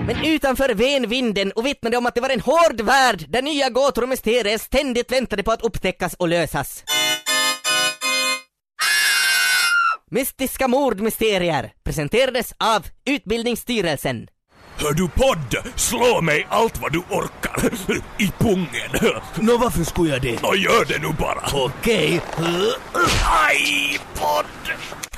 Men 0.07 0.25
utanför 0.25 0.73
ven 0.73 1.09
vinden 1.09 1.51
och 1.51 1.65
vittnade 1.65 1.97
om 1.97 2.05
att 2.05 2.15
det 2.15 2.21
var 2.21 2.29
en 2.29 2.41
hård 2.41 2.81
värld 2.81 3.25
där 3.27 3.41
nya 3.41 3.69
gåtor 3.69 4.03
och 4.03 4.09
mysterier 4.09 4.57
ständigt 4.57 5.11
väntade 5.11 5.43
på 5.43 5.51
att 5.51 5.61
upptäckas 5.61 6.13
och 6.13 6.27
lösas. 6.27 6.83
Mystiska 10.11 10.67
mordmysterier 10.67 11.71
presenterades 11.83 12.53
av 12.57 12.85
Utbildningsstyrelsen. 13.05 14.27
Hör 14.79 14.93
du 14.93 15.07
podd? 15.07 15.55
Slå 15.75 16.21
mig 16.21 16.47
allt 16.49 16.81
vad 16.81 16.91
du 16.91 16.99
orkar. 16.99 17.69
I 18.17 18.31
pungen. 18.37 19.15
Nå, 19.35 19.57
varför 19.57 19.83
skulle 19.83 20.09
jag 20.09 20.21
det? 20.21 20.41
Nå, 20.41 20.55
gör 20.55 20.85
det 20.85 20.99
nu 20.99 21.13
bara. 21.19 21.63
Okej. 21.65 22.21
Aj, 23.47 23.99
podd! 24.15 24.45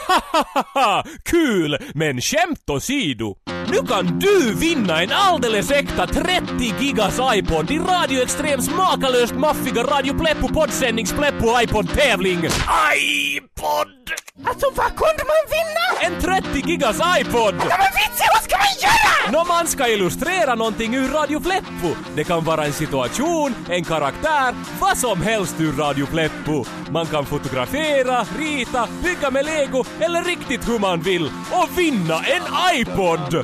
Haha, 0.07 1.03
kul! 1.25 1.77
Men 1.93 2.21
skämt 2.21 2.69
åsido. 2.69 3.35
Nu 3.67 3.87
kan 3.87 4.19
du 4.19 4.53
vinna 4.55 5.01
en 5.03 5.11
alldeles 5.11 5.71
äkta 5.71 6.07
30 6.07 6.73
gigas 6.79 7.19
iPod 7.33 7.71
i 7.71 7.79
Radio 7.79 8.21
Extrems 8.23 8.69
makalöst 8.69 9.33
maffiga 9.33 9.83
Radio 9.83 10.13
Pleppo 10.19 10.47
poddsändnings 10.47 11.13
Pleppo 11.13 11.61
iPod-tävling. 11.61 12.45
Aj, 12.67 13.41
podd! 13.59 14.11
Alltså 14.45 14.65
vad 14.75 14.87
kunde 14.87 15.23
man 15.31 15.43
vinna? 15.49 15.80
En 16.05 16.21
30 16.21 16.61
gigas 16.67 16.95
iPod! 17.19 17.55
Ja 17.69 17.77
men 17.77 17.91
vitsen, 17.95 18.27
vad 18.33 18.43
ska 18.43 18.55
man 18.57 18.75
göra? 18.81 19.31
Nå, 19.31 19.43
man 19.53 19.67
ska 19.67 19.87
illustrera 19.87 20.55
någonting 20.55 20.95
ur 20.95 21.07
Radio 21.07 21.39
Pleppo. 21.39 21.95
Det 22.15 22.23
kan 22.23 22.43
vara 22.43 22.65
en 22.65 22.73
situation, 22.73 23.55
en 23.69 23.83
karaktär, 23.83 24.55
vad 24.79 24.97
som 24.97 25.21
helst 25.21 25.55
ur 25.59 25.73
Radio 25.73 26.05
Pleppo. 26.05 26.65
Man 26.91 27.05
kan 27.05 27.25
fotografera, 27.25 28.25
rita, 28.37 28.87
bygga 29.03 29.31
med 29.31 29.45
lego 29.45 29.83
eller 29.99 30.23
riktigt 30.23 30.69
hur 30.69 30.79
man 30.79 31.01
vill 31.01 31.31
och 31.51 31.77
vinna 31.77 32.15
en 32.15 32.75
iPod! 32.75 33.35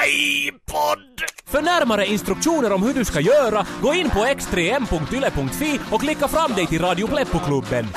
Aj, 0.00 0.52
podd! 0.66 1.22
För 1.46 1.62
närmare 1.62 2.06
instruktioner 2.06 2.72
om 2.72 2.82
hur 2.82 2.94
du 2.94 3.04
ska 3.04 3.20
göra, 3.20 3.66
gå 3.82 3.94
in 3.94 4.10
på 4.10 4.18
x3m.yle.fi 4.18 5.80
och 5.90 6.00
klicka 6.00 6.28
fram 6.28 6.52
dig 6.52 6.66
till 6.66 6.80
Radio 6.80 7.06
Pleppo-klubben. 7.06 7.88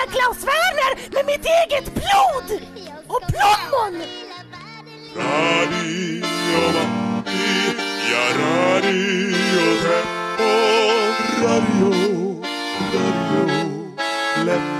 Jag 0.00 0.08
ska 0.08 0.18
måla 0.18 0.34
Klaus 0.34 0.44
Werner 0.44 1.14
med 1.14 1.26
mitt 1.26 1.46
eget 1.46 1.94
blod! 1.94 2.60
Och 3.06 3.22
plommon! 3.28 4.02
Radio 5.16 6.24
Matti 6.72 7.76
ja 8.10 8.24
Radio 8.38 9.30
Pleppo. 9.82 10.50
Radio, 11.42 12.42
Radio 12.92 13.94
Pleppo. 14.42 14.79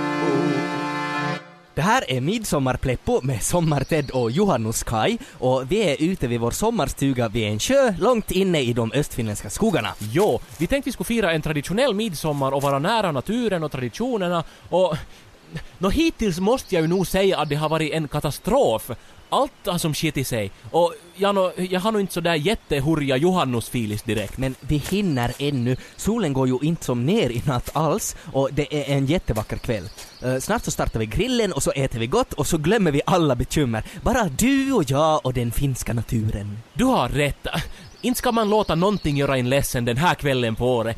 Det 1.81 1.85
här 1.85 2.11
är 2.11 2.21
Midsommarpleppo 2.21 3.21
med 3.23 3.43
Sommar-Ted 3.43 4.11
och 4.11 4.31
Johannus 4.31 4.83
Kai 4.83 5.17
och 5.39 5.71
vi 5.71 5.91
är 5.91 5.95
ute 5.99 6.27
vid 6.27 6.39
vår 6.39 6.51
sommarstuga 6.51 7.27
vid 7.27 7.47
en 7.47 7.59
sjö 7.59 7.93
långt 7.99 8.31
inne 8.31 8.61
i 8.61 8.73
de 8.73 8.91
östfinländska 8.91 9.49
skogarna. 9.49 9.93
Jo, 9.99 10.39
vi 10.57 10.67
tänkte 10.67 10.87
vi 10.87 10.91
skulle 10.91 11.05
fira 11.05 11.31
en 11.31 11.41
traditionell 11.41 11.93
midsommar 11.93 12.51
och 12.51 12.61
vara 12.61 12.79
nära 12.79 13.11
naturen 13.11 13.63
och 13.63 13.71
traditionerna 13.71 14.43
och... 14.69 14.97
Nå 15.77 15.89
hittills 15.89 16.39
måste 16.39 16.75
jag 16.75 16.81
ju 16.81 16.87
nog 16.87 17.07
säga 17.07 17.37
att 17.37 17.49
det 17.49 17.55
har 17.55 17.69
varit 17.69 17.93
en 17.93 18.07
katastrof. 18.07 18.91
Allt 19.29 19.51
har 19.65 19.77
som 19.77 19.93
skitit 19.93 20.27
sig 20.27 20.51
och 20.71 20.93
jag, 21.15 21.35
nå, 21.35 21.51
jag 21.57 21.79
har 21.79 21.91
nog 21.91 22.01
inte 22.01 22.13
sådär 22.13 22.35
jättehurja 22.35 23.17
Johannus-filis 23.17 24.03
direkt. 24.03 24.37
Men 24.37 24.55
vi 24.59 24.77
hinner 24.77 25.33
ännu. 25.39 25.77
Solen 25.95 26.33
går 26.33 26.47
ju 26.47 26.59
inte 26.61 26.85
som 26.85 27.05
ner 27.05 27.29
i 27.29 27.41
natt 27.45 27.69
alls 27.73 28.15
och 28.33 28.49
det 28.53 28.75
är 28.75 28.95
en 28.95 29.05
jättevacker 29.05 29.57
kväll. 29.57 29.89
Eh, 30.21 30.37
snart 30.37 30.63
så 30.63 30.71
startar 30.71 30.99
vi 30.99 31.05
grillen 31.05 31.53
och 31.53 31.63
så 31.63 31.71
äter 31.71 31.99
vi 31.99 32.07
gott 32.07 32.33
och 32.33 32.47
så 32.47 32.57
glömmer 32.57 32.91
vi 32.91 33.01
alla 33.05 33.35
bekymmer. 33.35 33.83
Bara 34.03 34.23
du 34.23 34.73
och 34.73 34.83
jag 34.91 35.25
och 35.25 35.33
den 35.33 35.51
finska 35.51 35.93
naturen. 35.93 36.57
Du 36.73 36.83
har 36.83 37.09
rätt. 37.09 37.47
Inte 38.03 38.17
ska 38.17 38.31
man 38.31 38.49
låta 38.49 38.75
någonting 38.75 39.17
göra 39.17 39.37
en 39.37 39.49
ledsen 39.49 39.85
den 39.85 39.97
här 39.97 40.15
kvällen 40.15 40.55
på 40.55 40.75
året. 40.75 40.97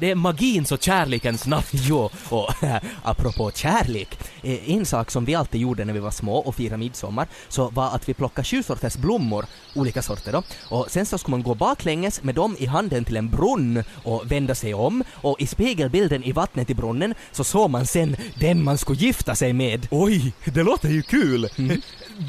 Det 0.00 0.10
är 0.10 0.14
magins 0.14 0.72
och 0.72 0.82
kärlekens 0.82 1.46
natt. 1.46 1.68
Jo, 1.72 2.10
och 2.28 2.50
apropå 3.02 3.50
kärlek. 3.54 4.18
eh, 4.42 4.70
En 4.70 4.86
sak 4.86 5.10
som 5.10 5.24
vi 5.24 5.34
alltid 5.34 5.60
gjorde 5.60 5.84
när 5.84 5.92
vi 5.92 5.98
var 5.98 6.10
små 6.10 6.36
och 6.36 6.54
firade 6.54 6.76
midsommar 6.76 7.26
så 7.48 7.68
var 7.70 7.90
att 7.94 8.08
vi 8.08 8.14
plockade 8.14 8.44
sju 8.46 8.62
sorters 8.62 8.96
blommor, 8.96 9.46
olika 9.74 10.02
sorter 10.02 10.32
då, 10.32 10.42
och 10.76 10.86
sen 10.90 11.06
så 11.06 11.18
skulle 11.18 11.30
man 11.30 11.42
gå 11.42 11.54
baklänges 11.54 12.22
med 12.22 12.34
dem 12.34 12.56
i 12.58 12.66
handen 12.66 13.04
till 13.04 13.16
en 13.16 13.28
brunn 13.30 13.84
och 14.04 14.32
vända 14.32 14.54
sig 14.54 14.74
om 14.74 15.04
och 15.14 15.40
i 15.40 15.46
spegelbilden 15.46 16.24
i 16.24 16.32
vattnet 16.32 16.70
i 16.70 16.74
brunnen 16.74 17.14
så 17.32 17.44
såg 17.44 17.70
man 17.70 17.86
sen 17.86 18.16
den 18.40 18.64
man 18.64 18.78
skulle 18.78 18.98
gifta 18.98 19.34
sig 19.34 19.52
med. 19.52 19.86
Oj, 19.90 20.32
det 20.44 20.62
låter 20.62 20.88
ju 20.88 21.02
kul! 21.02 21.48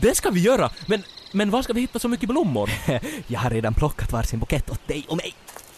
Det 0.02 0.16
ska 0.16 0.30
vi 0.30 0.40
göra, 0.42 0.72
men, 0.88 1.04
men 1.34 1.50
var 1.50 1.62
ska 1.62 1.74
vi 1.74 1.82
hitta 1.82 2.00
så 2.00 2.08
mycket 2.08 2.30
blommor? 2.30 2.70
Jag 3.28 3.40
har 3.40 3.50
redan 3.50 3.74
plockat 3.74 4.12
varsin 4.12 4.40
bukett 4.40 4.70
åt 4.70 4.88
dig 4.88 5.06
och 5.10 5.18
mig. 5.18 5.34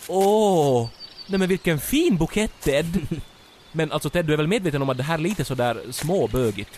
Åh! 0.07 0.89
Nej 1.27 1.39
men 1.39 1.50
vilken 1.50 1.79
fin 1.79 2.17
bukett 2.17 2.51
Ted! 2.63 3.07
Men 3.71 3.91
alltså 3.91 4.09
Ted, 4.09 4.25
du 4.25 4.33
är 4.33 4.38
väl 4.38 4.47
medveten 4.47 4.81
om 4.81 4.89
att 4.89 4.97
det 4.97 5.03
här 5.03 5.13
är 5.13 5.17
lite 5.21 5.45
sådär 5.45 5.81
småbögigt? 5.91 6.69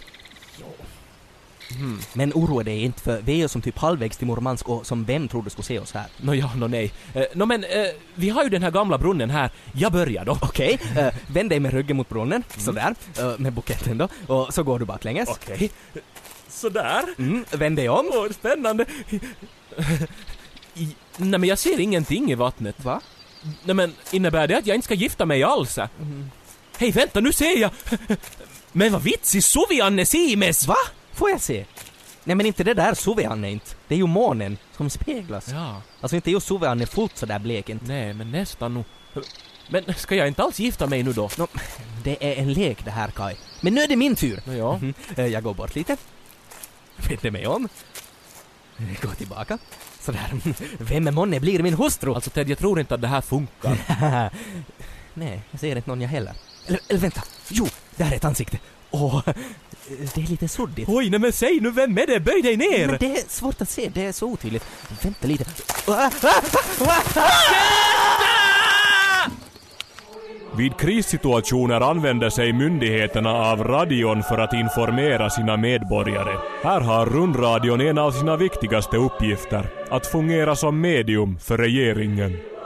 Men 2.13 2.31
oroa 2.35 2.63
dig 2.63 2.83
inte 2.83 3.01
för 3.01 3.21
vi 3.21 3.31
är 3.31 3.35
ju 3.35 3.47
som 3.47 3.61
typ 3.61 3.77
halvvägs 3.77 4.17
till 4.17 4.27
Murmansk 4.27 4.69
och 4.69 4.87
som 4.87 5.05
vem 5.05 5.27
tror 5.27 5.43
du 5.43 5.49
skulle 5.49 5.65
se 5.65 5.79
oss 5.79 5.91
här? 5.93 6.05
Nå 6.17 6.33
ja, 6.33 6.51
nå 6.55 6.67
nej. 6.67 6.91
Eh, 7.13 7.23
Nå 7.33 7.45
men, 7.45 7.63
eh, 7.63 7.69
vi 8.15 8.29
har 8.29 8.43
ju 8.43 8.49
den 8.49 8.63
här 8.63 8.71
gamla 8.71 8.97
brunnen 8.97 9.29
här. 9.29 9.49
Jag 9.73 9.91
börjar 9.91 10.25
då. 10.25 10.37
Okej, 10.41 10.79
eh, 10.97 11.13
vänd 11.27 11.49
dig 11.49 11.59
med 11.59 11.73
ryggen 11.73 11.97
mot 11.97 12.09
brunnen, 12.09 12.43
sådär, 12.57 12.95
eh, 13.19 13.37
med 13.37 13.53
buketten 13.53 13.97
då, 13.97 14.07
och 14.27 14.53
så 14.53 14.63
går 14.63 14.79
du 14.79 14.85
baklänges. 14.85 15.29
Okej. 15.29 15.71
Sådär. 16.49 17.03
Mm, 17.17 17.45
vänd 17.51 17.75
dig 17.75 17.89
om. 17.89 18.09
Åh, 18.13 18.27
spännande. 18.31 18.85
I, 20.73 20.95
nej 21.17 21.39
men 21.39 21.43
jag 21.49 21.59
ser 21.59 21.79
ingenting 21.79 22.31
i 22.31 22.35
vattnet. 22.35 22.83
Va? 22.85 23.01
Nej 23.63 23.75
men, 23.75 23.93
innebär 24.11 24.47
det 24.47 24.57
att 24.57 24.67
jag 24.67 24.75
inte 24.75 24.85
ska 24.85 24.93
gifta 24.93 25.25
mig 25.25 25.43
alls? 25.43 25.79
Hej 26.77 26.91
vänta, 26.91 27.19
nu 27.19 27.33
ser 27.33 27.57
jag! 27.61 27.71
Men 28.71 28.91
vad 28.93 29.01
vitsig 29.01 29.43
Suvianne 29.43 30.05
Simes! 30.05 30.67
Va? 30.67 30.75
Får 31.13 31.29
jag 31.29 31.41
se? 31.41 31.65
Nej 32.23 32.35
men 32.35 32.45
inte 32.45 32.63
det 32.63 32.73
där 32.73 32.93
Suveanne 32.93 33.51
inte. 33.51 33.65
Det 33.87 33.95
är 33.95 33.99
ju 33.99 34.07
månen 34.07 34.57
som 34.77 34.89
speglas. 34.89 35.47
Ja, 35.51 35.81
Alltså 36.01 36.15
inte 36.15 36.31
just 36.31 36.47
Suveanne 36.47 36.85
fullt 36.85 37.17
sådär 37.17 37.39
blek 37.39 37.69
inte. 37.69 37.85
nej 37.85 38.13
men 38.13 38.31
nästan 38.31 38.73
nog. 38.73 38.83
Men 39.69 39.93
ska 39.97 40.15
jag 40.15 40.27
inte 40.27 40.43
alls 40.43 40.59
gifta 40.59 40.87
mig 40.87 41.03
nu 41.03 41.13
då? 41.13 41.29
Nå, 41.37 41.47
det 42.03 42.17
är 42.33 42.35
en 42.41 42.53
lek 42.53 42.85
det 42.85 42.91
här 42.91 43.07
Kai. 43.11 43.35
Men 43.61 43.73
nu 43.73 43.81
är 43.81 43.87
det 43.87 43.95
min 43.95 44.15
tur. 44.15 44.41
Ja. 44.57 44.77
Mhm. 44.77 44.93
Eh, 45.15 45.25
Jag 45.25 45.43
går 45.43 45.53
bort 45.53 45.75
lite. 45.75 45.97
Vänder 46.97 47.31
mig 47.31 47.47
om. 47.47 47.69
Går 49.01 49.11
tillbaka. 49.11 49.57
Sådär. 50.01 50.31
Vem 50.77 51.07
är 51.07 51.11
månne 51.11 51.39
blir 51.39 51.63
min 51.63 51.73
hustru? 51.73 52.13
Alltså 52.13 52.29
Ted, 52.29 52.49
jag 52.49 52.57
tror 52.57 52.79
inte 52.79 52.95
att 52.95 53.01
det 53.01 53.07
här 53.07 53.21
funkar. 53.21 53.77
Nej, 55.13 55.41
jag 55.51 55.59
ser 55.59 55.75
inte 55.75 55.89
någon 55.89 56.01
jag 56.01 56.09
heller. 56.09 56.33
Eller, 56.67 56.79
eller 56.87 56.99
vänta. 56.99 57.23
Jo, 57.49 57.67
där 57.95 58.11
är 58.11 58.15
ett 58.15 58.25
ansikte. 58.25 58.59
Åh, 58.91 59.21
det 59.87 60.21
är 60.21 60.27
lite 60.27 60.47
suddigt. 60.47 60.89
Oj, 60.89 61.09
nej 61.09 61.19
men 61.19 61.33
säg 61.33 61.59
nu 61.59 61.71
vem 61.71 61.97
är 61.97 62.07
det? 62.07 62.19
Böj 62.19 62.41
dig 62.41 62.57
ner! 62.57 62.87
Men 62.87 62.97
det 62.99 63.19
är 63.19 63.29
svårt 63.29 63.61
att 63.61 63.69
se, 63.69 63.89
det 63.93 64.05
är 64.05 64.11
så 64.11 64.27
otydligt. 64.27 64.65
Vänta 65.01 65.27
lite. 65.27 65.45
Ah, 65.87 65.91
ah, 65.91 66.11
ah, 66.79 67.03
ah! 67.15 68.16
Vid 70.57 70.77
krissituationer 70.77 71.81
använder 71.81 72.29
sig 72.29 72.53
myndigheterna 72.53 73.31
av 73.31 73.63
radion 73.63 74.23
för 74.23 74.37
att 74.37 74.53
informera 74.53 75.29
sina 75.29 75.57
medborgare. 75.57 76.37
Här 76.63 76.81
har 76.81 77.05
rundradion 77.05 77.81
en 77.81 77.97
av 77.97 78.11
sina 78.11 78.37
viktigaste 78.37 78.97
uppgifter, 78.97 79.69
att 79.89 80.07
fungera 80.07 80.55
som 80.55 80.81
medium 80.81 81.39
för 81.39 81.57
regeringen. 81.57 82.56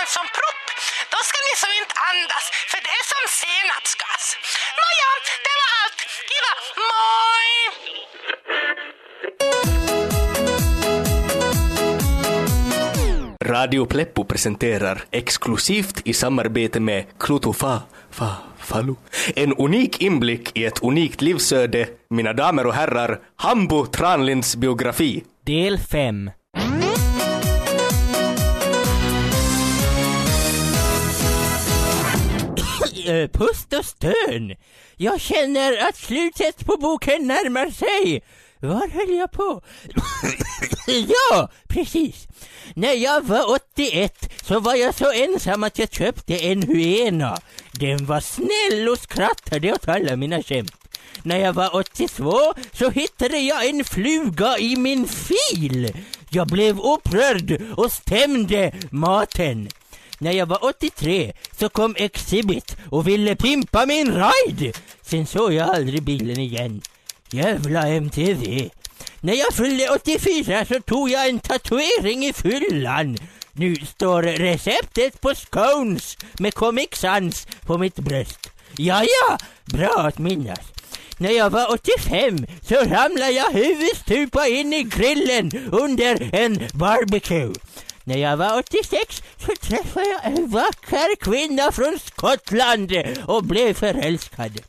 Nästan 0.00 0.22
som 0.22 0.26
propp, 0.38 0.66
då 1.12 1.18
ska 1.28 1.36
ni 1.48 1.54
så 1.62 1.68
inte 1.80 1.94
andas 2.10 2.44
för 2.70 2.78
det 2.84 2.92
är 3.00 3.04
som 3.12 3.24
senapsgas. 3.42 4.24
Nåja, 4.78 5.10
det 5.46 5.54
var 5.60 5.68
allt. 5.80 6.00
Kiva, 6.28 6.52
moi! 6.84 7.48
Radio 13.44 13.86
Pleppo 13.86 14.24
presenterar 14.24 15.04
exklusivt 15.10 16.02
i 16.04 16.12
samarbete 16.12 16.80
med 16.80 17.04
Klutofa, 17.18 17.82
fa, 18.10 18.36
Falu, 18.58 18.94
en 19.36 19.52
unik 19.52 20.00
inblick 20.02 20.58
i 20.58 20.64
ett 20.64 20.82
unikt 20.82 21.22
livsöde, 21.22 21.88
mina 22.10 22.32
damer 22.32 22.66
och 22.66 22.74
herrar, 22.74 23.20
Hambo 23.36 23.86
Tranlinds 23.86 24.56
biografi. 24.56 25.24
Del 25.44 25.78
5. 25.78 26.30
Eh, 33.06 33.28
Pust 33.28 33.72
och 33.72 33.84
stön. 33.84 34.54
Jag 34.96 35.20
känner 35.20 35.88
att 35.88 35.96
slutet 35.96 36.66
på 36.66 36.76
boken 36.76 37.26
närmar 37.26 37.70
sig. 37.70 38.22
Var 38.60 38.88
höll 38.88 39.16
jag 39.18 39.32
på? 39.32 39.62
ja, 41.30 41.50
precis. 41.68 42.26
När 42.74 42.92
jag 42.92 43.24
var 43.24 43.54
81 43.54 44.32
så 44.44 44.60
var 44.60 44.74
jag 44.74 44.94
så 44.94 45.12
ensam 45.12 45.64
att 45.64 45.78
jag 45.78 45.92
köpte 45.92 46.46
en 46.46 46.62
hyena. 46.62 47.38
Den 47.72 48.06
var 48.06 48.20
snäll 48.20 48.88
och 48.88 48.98
skrattade 48.98 49.72
åt 49.72 49.88
alla 49.88 50.16
mina 50.16 50.42
skämt. 50.42 50.74
När 51.22 51.38
jag 51.38 51.52
var 51.52 51.76
82 51.76 52.54
så 52.72 52.90
hittade 52.90 53.38
jag 53.38 53.68
en 53.68 53.84
fluga 53.84 54.58
i 54.58 54.76
min 54.76 55.08
fil. 55.08 55.92
Jag 56.30 56.46
blev 56.46 56.80
upprörd 56.80 57.62
och 57.76 57.92
stämde 57.92 58.72
maten. 58.90 59.68
När 60.22 60.32
jag 60.32 60.46
var 60.46 60.64
83 60.64 61.32
så 61.58 61.68
kom 61.68 61.94
Exhibit 61.98 62.76
och 62.90 63.08
ville 63.08 63.36
pimpa 63.36 63.86
min 63.86 64.06
ride. 64.06 64.72
Sen 65.02 65.26
såg 65.26 65.52
jag 65.52 65.68
aldrig 65.68 66.02
bilen 66.02 66.40
igen. 66.40 66.82
Jävla 67.30 67.88
MTV. 67.88 68.70
När 69.20 69.34
jag 69.34 69.54
fyllde 69.54 69.88
84 69.88 70.64
så 70.64 70.80
tog 70.80 71.10
jag 71.10 71.28
en 71.28 71.38
tatuering 71.38 72.26
i 72.26 72.32
fyllan. 72.32 73.18
Nu 73.52 73.76
står 73.76 74.22
receptet 74.22 75.20
på 75.20 75.34
scones 75.34 76.16
med 76.38 76.54
Comic 76.54 76.88
Sans 76.92 77.46
på 77.66 77.78
mitt 77.78 77.96
bröst. 77.96 78.50
Ja, 78.76 79.02
ja, 79.02 79.38
bra 79.64 79.98
att 79.98 80.18
minnas. 80.18 80.72
När 81.18 81.30
jag 81.30 81.50
var 81.50 81.72
85 81.72 82.46
så 82.68 82.74
ramlade 82.74 83.30
jag 83.30 83.50
huvudstupa 83.52 84.46
in 84.46 84.72
i 84.72 84.82
grillen 84.82 85.50
under 85.72 86.34
en 86.34 86.68
barbecue. 86.72 87.52
När 88.04 88.18
jag 88.18 88.36
var 88.36 88.58
86 88.58 89.22
så 89.38 89.52
träffade 89.60 90.06
jag 90.06 90.24
en 90.24 90.50
vacker 90.50 91.16
kvinna 91.16 91.72
från 91.72 91.98
Skottland 91.98 92.92
och 93.26 93.44
blev 93.44 93.74
förälskad. 93.74 94.60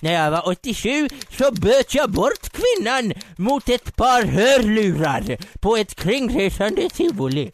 När 0.00 0.12
jag 0.12 0.30
var 0.30 0.48
87 0.48 1.08
så 1.38 1.52
böt 1.52 1.94
jag 1.94 2.10
bort 2.10 2.48
kvinnan 2.48 3.12
mot 3.36 3.68
ett 3.68 3.96
par 3.96 4.22
hörlurar 4.22 5.36
på 5.60 5.76
ett 5.76 5.94
kringresande 5.94 6.88
tivoli. 6.88 7.52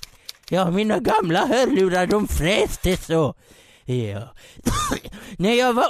Ja, 0.48 0.70
mina 0.70 0.98
gamla 0.98 1.46
hörlurar 1.46 2.06
de 2.06 2.28
fräste 2.28 2.96
så. 2.96 3.34
Ja. 3.84 4.34
När 5.38 5.54
jag 5.54 5.72
var 5.72 5.88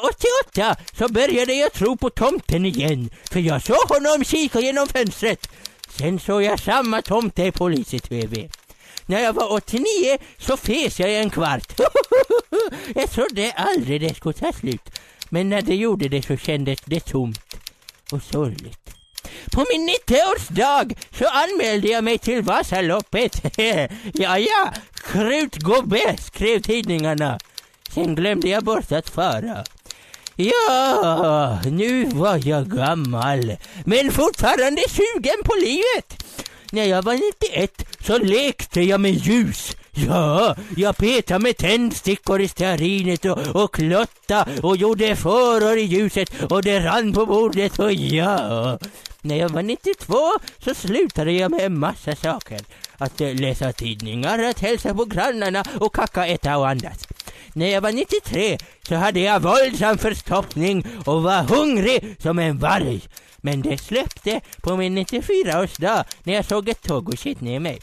88 0.55 0.77
så 0.99 1.09
började 1.09 1.55
jag 1.55 1.73
tro 1.73 1.97
på 1.97 2.11
tomten 2.11 2.67
igen, 2.67 3.11
för 3.31 3.41
jag 3.41 3.63
såg 3.63 3.89
honom 3.89 4.25
kika 4.25 4.61
genom 4.61 4.87
fönstret. 4.87 5.49
Sen 5.89 6.21
såg 6.21 6.43
jag 6.43 6.61
samma 6.61 7.03
tomte 7.03 7.43
i 7.43 7.53
polis-tv. 7.53 8.49
När 9.07 9.21
jag 9.21 9.33
var 9.33 9.53
89 9.53 10.19
så 10.39 10.57
fes 10.57 11.01
jag 11.01 11.11
i 11.11 11.17
en 11.17 11.31
kvart. 11.31 11.81
jag 12.95 13.11
trodde 13.11 13.53
aldrig 13.53 14.01
det 14.01 14.15
skulle 14.15 14.33
ta 14.33 14.53
slut. 14.53 15.01
Men 15.29 15.49
när 15.49 15.63
det 15.63 15.75
gjorde 15.75 16.09
det 16.09 16.23
så 16.23 16.37
kändes 16.37 16.81
det 16.85 17.01
tomt 17.01 17.57
och 18.13 18.23
sorgligt. 18.23 18.85
På 19.53 19.65
min 19.73 19.89
90-årsdag 19.89 20.97
så 21.19 21.25
anmälde 21.29 21.89
jag 21.89 22.05
mig 22.05 22.19
till 22.19 22.43
Vasaloppet. 22.43 23.43
ja, 24.15 24.39
ja, 24.39 24.73
krutgubbe 24.95 26.17
skrev 26.19 26.61
tidningarna. 26.61 27.39
Sen 27.95 28.15
glömde 28.15 28.49
jag 28.49 28.65
bort 28.65 28.93
att 28.93 29.11
fara. 29.11 29.65
Ja, 30.37 31.61
nu 31.65 32.05
var 32.05 32.49
jag 32.49 32.67
gammal, 32.71 33.57
men 33.85 34.13
fortfarande 34.13 34.83
sugen 34.89 35.37
på 35.45 35.55
livet. 35.55 36.25
När 36.75 36.85
jag 36.85 37.03
var 37.03 37.15
91 37.15 37.87
så 38.01 38.19
lekte 38.19 38.81
jag 38.81 39.01
med 39.01 39.13
ljus. 39.13 39.77
Ja, 39.91 40.57
jag 40.77 40.97
petade 40.97 41.41
med 41.41 41.57
tändstickor 41.57 42.41
i 42.41 42.49
stearinet 42.49 43.25
och, 43.25 43.65
och 43.65 43.75
klotta 43.75 44.47
och 44.63 44.77
gjorde 44.77 45.17
föror 45.17 45.79
i 45.79 45.83
ljuset 45.83 46.43
och 46.51 46.63
det 46.63 46.81
rann 46.81 47.13
på 47.13 47.27
bordet 47.27 47.79
och 47.79 47.93
ja. 47.93 48.79
När 49.21 49.37
jag 49.37 49.49
var 49.49 49.63
92 49.63 50.17
så 50.59 50.75
slutade 50.75 51.33
jag 51.33 51.51
med 51.51 51.61
en 51.61 51.79
massa 51.79 52.17
saker. 52.17 52.61
Att 52.99 53.21
eh, 53.21 53.35
läsa 53.35 53.73
tidningar, 53.73 54.39
att 54.39 54.61
hälsa 54.61 54.95
på 54.95 55.05
grannarna 55.05 55.65
och 55.81 55.95
kacka, 55.95 56.27
äta 56.27 56.57
och 56.57 56.69
andas. 56.69 57.09
När 57.53 57.67
jag 57.67 57.81
var 57.81 57.93
93 57.93 58.59
så 58.89 58.95
hade 58.95 59.21
jag 59.21 59.41
våldsam 59.41 59.99
förstoppning 59.99 60.87
och 61.05 61.23
var 61.23 61.43
hungrig 61.43 62.17
som 62.23 62.39
en 62.39 62.59
varg. 62.59 63.01
Men 63.45 63.63
det 63.63 63.79
släppte 63.79 64.41
på 64.61 64.77
min 64.77 64.99
94-årsdag 64.99 66.05
när 66.23 66.35
jag 66.35 66.45
såg 66.45 66.69
ett 66.69 66.83
tåg 66.83 67.09
och 67.09 67.19
shit 67.19 67.41
ner 67.41 67.61
mig. 67.61 67.79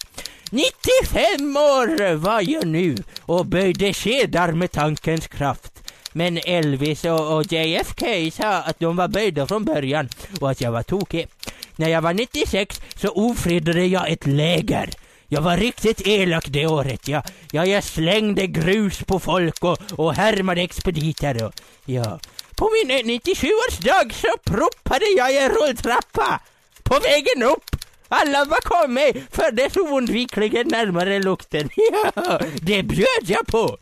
95 0.51 1.57
år 1.57 2.15
var 2.15 2.49
jag 2.49 2.67
nu 2.67 2.95
och 3.21 3.45
böjde 3.45 3.93
skedar 3.93 4.51
med 4.51 4.71
tankens 4.71 5.27
kraft. 5.27 5.93
Men 6.13 6.37
Elvis 6.37 7.05
och, 7.05 7.37
och 7.37 7.53
JFK 7.53 8.31
sa 8.31 8.53
att 8.53 8.79
de 8.79 8.95
var 8.95 9.07
böjda 9.07 9.47
från 9.47 9.65
början 9.65 10.09
och 10.39 10.51
att 10.51 10.61
jag 10.61 10.71
var 10.71 10.83
tokig. 10.83 11.27
När 11.75 11.89
jag 11.89 12.01
var 12.01 12.13
96 12.13 12.81
så 12.95 13.09
ofredade 13.09 13.85
jag 13.85 14.11
ett 14.11 14.27
läger. 14.27 14.89
Jag 15.27 15.41
var 15.41 15.57
riktigt 15.57 16.07
elak 16.07 16.45
det 16.47 16.67
året. 16.67 17.07
Jag, 17.07 17.23
ja, 17.51 17.65
jag 17.65 17.83
slängde 17.83 18.47
grus 18.47 19.03
på 19.03 19.19
folk 19.19 19.63
och, 19.63 19.77
och 19.95 20.13
härmade 20.13 20.61
expediter. 20.61 21.43
Och, 21.43 21.53
ja. 21.85 22.19
På 22.61 22.69
min 22.69 22.91
97-årsdag 23.19 24.13
så 24.13 24.27
proppade 24.43 25.05
jag 25.17 25.33
i 25.33 25.37
en 25.37 25.49
rulltrappa 25.49 26.39
på 26.83 26.99
vägen 26.99 27.43
upp. 27.43 27.75
Alla 28.07 28.45
bakom 28.45 28.93
mig 28.93 29.23
fördes 29.31 29.77
oundvikligen 29.77 30.67
närmare 30.67 31.19
lukten. 31.19 31.69
Ja, 32.15 32.39
det 32.61 32.83
bjöd 32.83 33.23
jag 33.23 33.47
på. 33.47 33.77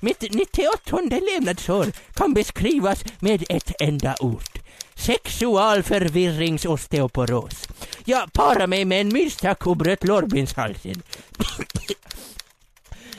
Mitt 0.00 0.20
98 0.20 1.00
levnadsår 1.00 1.86
kan 2.14 2.34
beskrivas 2.34 3.04
med 3.18 3.44
ett 3.48 3.72
enda 3.80 4.14
ord. 4.20 4.58
sexualförvirringsosteoporos. 4.94 7.68
Jag 8.04 8.32
parade 8.32 8.66
mig 8.66 8.84
med 8.84 9.00
en 9.00 9.12
myrstack 9.12 9.66
och 9.66 9.76
bröt 9.76 10.04
lårbenshalsen. 10.04 11.02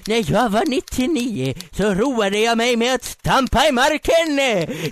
När 0.07 0.31
jag 0.31 0.49
var 0.49 0.63
99 0.65 1.53
så 1.71 1.93
roade 1.93 2.39
jag 2.39 2.57
mig 2.57 2.75
med 2.75 2.95
att 2.95 3.03
stampa 3.03 3.67
i 3.67 3.71
marken. 3.71 4.39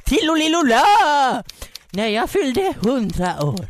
Tillolilola! 0.04 0.84
När 1.90 2.08
jag 2.08 2.30
fyllde 2.30 2.74
100 2.82 3.44
år, 3.44 3.68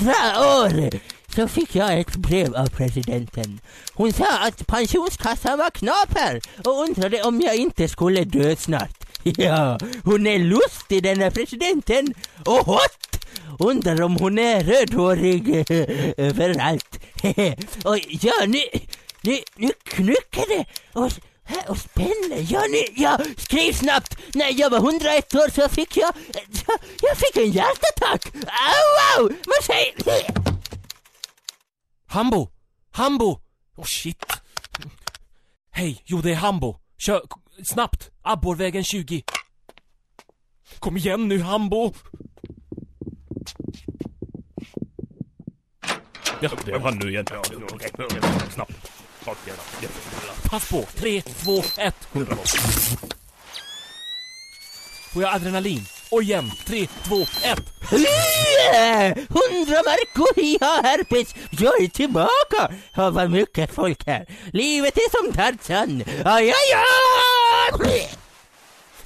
100 0.00 0.12
år! 0.40 0.90
Så 1.34 1.48
fick 1.48 1.74
jag 1.74 2.00
ett 2.00 2.16
brev 2.16 2.54
av 2.54 2.66
presidenten. 2.66 3.60
Hon 3.92 4.12
sa 4.12 4.38
att 4.38 4.66
pensionskassan 4.66 5.58
var 5.58 5.70
knaper 5.70 6.40
och 6.64 6.82
undrade 6.82 7.22
om 7.22 7.40
jag 7.40 7.56
inte 7.56 7.88
skulle 7.88 8.24
dö 8.24 8.56
snart. 8.56 9.04
Ja, 9.22 9.78
hon 10.04 10.26
är 10.26 10.38
lustig 10.38 11.02
den 11.02 11.20
här 11.20 11.30
presidenten 11.30 12.14
och 12.44 12.66
hot! 12.66 13.08
Undrar 13.58 14.02
om 14.02 14.16
hon 14.16 14.38
är 14.38 14.64
rödhårig 14.64 15.48
överallt. 16.16 16.98
och 17.84 17.98
ja, 18.08 18.32
nu, 18.46 18.58
nu, 19.28 19.38
nu 19.56 19.72
knycker 19.84 20.48
det 20.48 20.64
och, 20.92 21.12
och 21.68 21.78
spänner. 21.78 22.52
Ja, 22.52 22.62
nu, 22.70 23.02
ja, 23.02 23.18
skriv 23.36 23.72
snabbt. 23.72 24.18
När 24.34 24.60
jag 24.60 24.70
var 24.70 24.78
101 24.78 25.34
år 25.34 25.50
så 25.50 25.68
fick 25.68 25.96
jag, 25.96 26.14
jag, 26.34 26.42
jag 27.02 27.16
fick 27.16 27.36
en 27.36 27.50
hjärtattack. 27.50 28.34
Au, 28.34 29.18
au! 29.18 29.28
Man 29.28 29.62
säger... 29.62 29.94
Hambo! 32.06 32.48
Hambo! 32.90 33.40
Oh 33.76 33.84
shit. 33.84 34.24
Hej, 35.70 36.02
jo 36.04 36.20
det 36.20 36.30
är 36.30 36.34
Hambo. 36.34 36.76
Kör, 36.98 37.22
snabbt! 37.64 38.10
Abborrvägen 38.22 38.84
20. 38.84 39.22
Kom 40.78 40.96
igen 40.96 41.28
nu 41.28 41.42
Hambo! 41.42 41.94
Ja, 46.40 46.50
det 46.64 46.78
var 46.78 46.90
nu 46.92 47.10
igen. 47.10 47.26
Okej, 47.72 47.90
snabbt. 48.50 48.97
Pass 50.50 50.68
på! 50.70 50.86
3, 50.96 51.22
2, 51.22 51.62
1. 51.76 51.94
Får 55.12 55.22
jag 55.22 55.34
adrenalin? 55.34 55.86
Och 56.10 56.22
igen! 56.22 56.50
3, 56.66 56.86
2, 57.04 57.22
1. 57.22 57.58
Hundra 59.28 59.82
markor, 59.82 60.44
ja 60.60 60.80
herpes, 60.84 61.34
jag 61.50 61.82
är 61.82 61.88
tillbaka! 61.88 62.74
Ja, 62.94 63.10
vad 63.10 63.30
mycket 63.30 63.74
folk 63.74 64.06
här. 64.06 64.26
Livet 64.52 64.96
är 64.96 65.10
som 65.10 65.32
Tarzan. 65.32 66.04
Aj, 66.24 66.48
aj, 66.48 66.74
aj! 67.82 68.10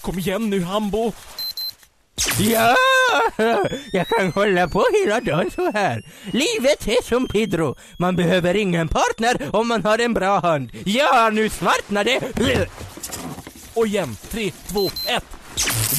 Kom 0.00 0.18
igen 0.18 0.50
nu 0.50 0.62
Hambo! 0.62 1.12
Ja, 2.38 2.76
jag 3.92 4.08
kan 4.08 4.32
hålla 4.32 4.68
på 4.68 4.84
hela 4.92 5.20
dagen 5.20 5.50
så 5.54 5.70
här. 5.70 6.02
Livet 6.32 6.88
är 6.88 7.02
som 7.08 7.28
Pedro. 7.28 7.76
Man 7.96 8.16
behöver 8.16 8.56
ingen 8.56 8.88
partner 8.88 9.50
om 9.52 9.68
man 9.68 9.84
har 9.84 9.98
en 9.98 10.14
bra 10.14 10.40
hand. 10.40 10.70
Ja, 10.84 11.30
nu 11.32 11.48
svartnar 11.48 12.04
det. 12.04 12.20
Och 13.74 13.86
igen! 13.86 14.16
3, 14.30 14.50
2, 14.68 14.90
1. 15.06 15.24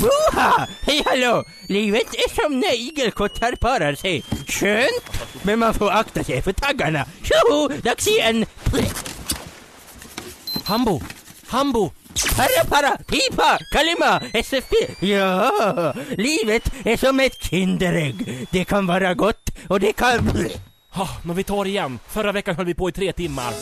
Boha! 0.02 0.68
Hej 0.82 1.02
hallå! 1.06 1.44
Livet 1.68 2.14
är 2.14 2.42
som 2.42 2.60
när 2.60 2.74
igelkottar 2.74 3.56
parar 3.56 3.96
sig. 3.96 4.24
Skönt, 4.48 5.26
men 5.42 5.60
man 5.60 5.74
får 5.74 5.92
akta 5.92 6.24
sig 6.24 6.42
för 6.42 6.54
taggarna. 6.54 7.06
Tjoho! 7.24 7.68
Dags 7.84 8.08
igen! 8.08 8.46
Hambo! 10.64 11.02
Hambo! 11.48 11.92
Para, 12.36 12.70
para, 12.70 12.98
pipa, 12.98 13.60
kalima, 13.72 14.22
SFP. 14.34 14.76
Ja, 15.00 15.94
livet 16.18 16.72
är 16.86 16.98
som 16.98 17.20
ett 17.20 17.44
Kinderägg. 17.44 18.48
Det 18.52 18.66
kan 18.66 18.88
vara 18.88 19.14
gott 19.14 19.50
och 19.68 19.80
det 19.80 19.94
kan... 19.94 20.30
Oh, 20.96 21.12
men 21.24 21.36
vi 21.36 21.44
tar 21.44 21.66
igen. 21.66 22.00
Förra 22.08 22.32
veckan 22.32 22.56
höll 22.56 22.66
vi 22.66 22.74
på 22.74 22.90
i 22.90 22.92
tre 22.92 23.14
timmar. 23.14 23.54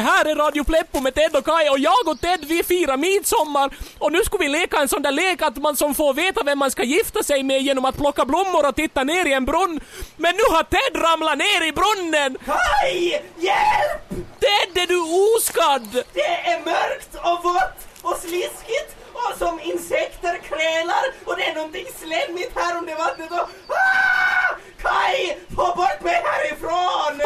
Det 0.00 0.04
här 0.04 0.24
är 0.24 0.34
Radio 0.34 0.64
Pleppo 0.64 1.00
med 1.00 1.14
Ted 1.14 1.36
och 1.36 1.44
Kai 1.44 1.68
och 1.68 1.78
jag 1.78 2.08
och 2.08 2.20
Ted 2.20 2.44
vi 2.44 2.62
firar 2.62 2.96
midsommar 2.96 3.70
och 3.98 4.12
nu 4.12 4.24
ska 4.24 4.36
vi 4.36 4.48
leka 4.48 4.78
en 4.78 4.88
sån 4.88 5.02
där 5.02 5.12
lek 5.12 5.42
att 5.42 5.56
man 5.56 5.76
som 5.76 5.94
får 5.94 6.14
veta 6.14 6.42
vem 6.44 6.58
man 6.58 6.70
ska 6.70 6.82
gifta 6.82 7.22
sig 7.22 7.42
med 7.42 7.62
genom 7.62 7.84
att 7.84 7.96
plocka 7.96 8.24
blommor 8.24 8.68
och 8.68 8.76
titta 8.76 9.04
ner 9.04 9.26
i 9.26 9.32
en 9.32 9.44
brunn. 9.44 9.80
Men 10.16 10.34
nu 10.36 10.42
har 10.50 10.62
Ted 10.62 11.02
ramlat 11.04 11.38
ner 11.38 11.66
i 11.68 11.72
brunnen! 11.72 12.38
Kaj! 12.46 13.22
Hjälp! 13.38 14.08
Ted, 14.40 14.82
är 14.82 14.86
du 14.86 15.00
oskadd? 15.36 16.04
Det 16.12 16.50
är 16.50 16.64
mörkt 16.64 17.14
och 17.14 17.44
vått 17.44 17.78
och 18.02 18.16
sliskigt 18.20 18.96
och 19.12 19.38
som 19.38 19.60
insekter 19.60 20.38
krälar 20.48 21.04
och 21.24 21.36
det 21.36 21.44
är 21.44 21.54
någonting 21.54 21.86
slemmigt 21.98 22.52
här 22.54 22.78
under 22.78 22.96
vattnet 22.96 23.30
och... 23.30 23.48
Ah! 23.68 24.56
Kaj! 24.82 25.38
Få 25.56 25.74
bort 25.76 26.00
mig 26.00 26.22
härifrån! 26.24 27.20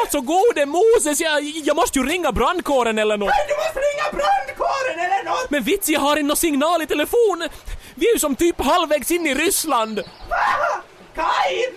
Gode 0.64 0.79
Moses, 0.96 1.20
jag, 1.20 1.42
jag 1.42 1.77
måste 1.77 1.98
ju 1.98 2.05
ringa 2.05 2.33
brandkåren 2.33 2.98
eller 2.98 3.16
nåt. 3.16 3.31
Du 3.48 3.55
måste 3.55 3.81
ringa 3.81 4.11
brandkåren 4.11 4.98
eller 4.98 5.24
nåt! 5.24 5.50
Men 5.50 5.62
vits, 5.62 5.88
jag 5.88 6.00
har 6.00 6.16
inte 6.16 6.37
signal 6.37 6.83
i 6.83 6.87
telefon. 6.87 7.48
Vi 7.94 8.09
är 8.09 8.12
ju 8.12 8.18
som 8.18 8.37
typ 8.37 8.61
halvvägs 8.61 9.11
in 9.11 9.27
i 9.27 9.35
Ryssland. 9.35 9.98
Ah! 10.31 10.81
Kaj! 11.14 11.72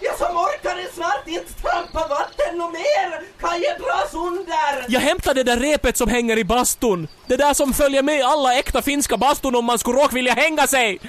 Jag 0.00 0.18
som 0.18 0.36
orkade 0.36 0.88
snart 0.94 1.26
inte 1.28 1.52
trampa 1.52 2.08
vatten 2.08 2.60
och 2.60 2.72
mer! 2.72 3.22
Kaj 3.40 3.76
dras 3.78 4.14
under! 4.14 4.84
Jag 4.88 5.00
hämtade 5.00 5.42
det 5.42 5.54
där 5.54 5.60
repet 5.60 5.96
som 5.96 6.08
hänger 6.08 6.38
i 6.38 6.44
bastun. 6.44 7.08
Det 7.26 7.36
där 7.36 7.54
som 7.54 7.72
följer 7.72 8.02
med 8.02 8.24
alla 8.24 8.54
äkta 8.54 8.82
finska 8.82 9.16
bastun 9.16 9.56
om 9.56 9.64
man 9.64 9.78
skulle 9.78 9.98
råka 9.98 10.14
vilja 10.14 10.32
hänga 10.32 10.66
sig. 10.66 11.00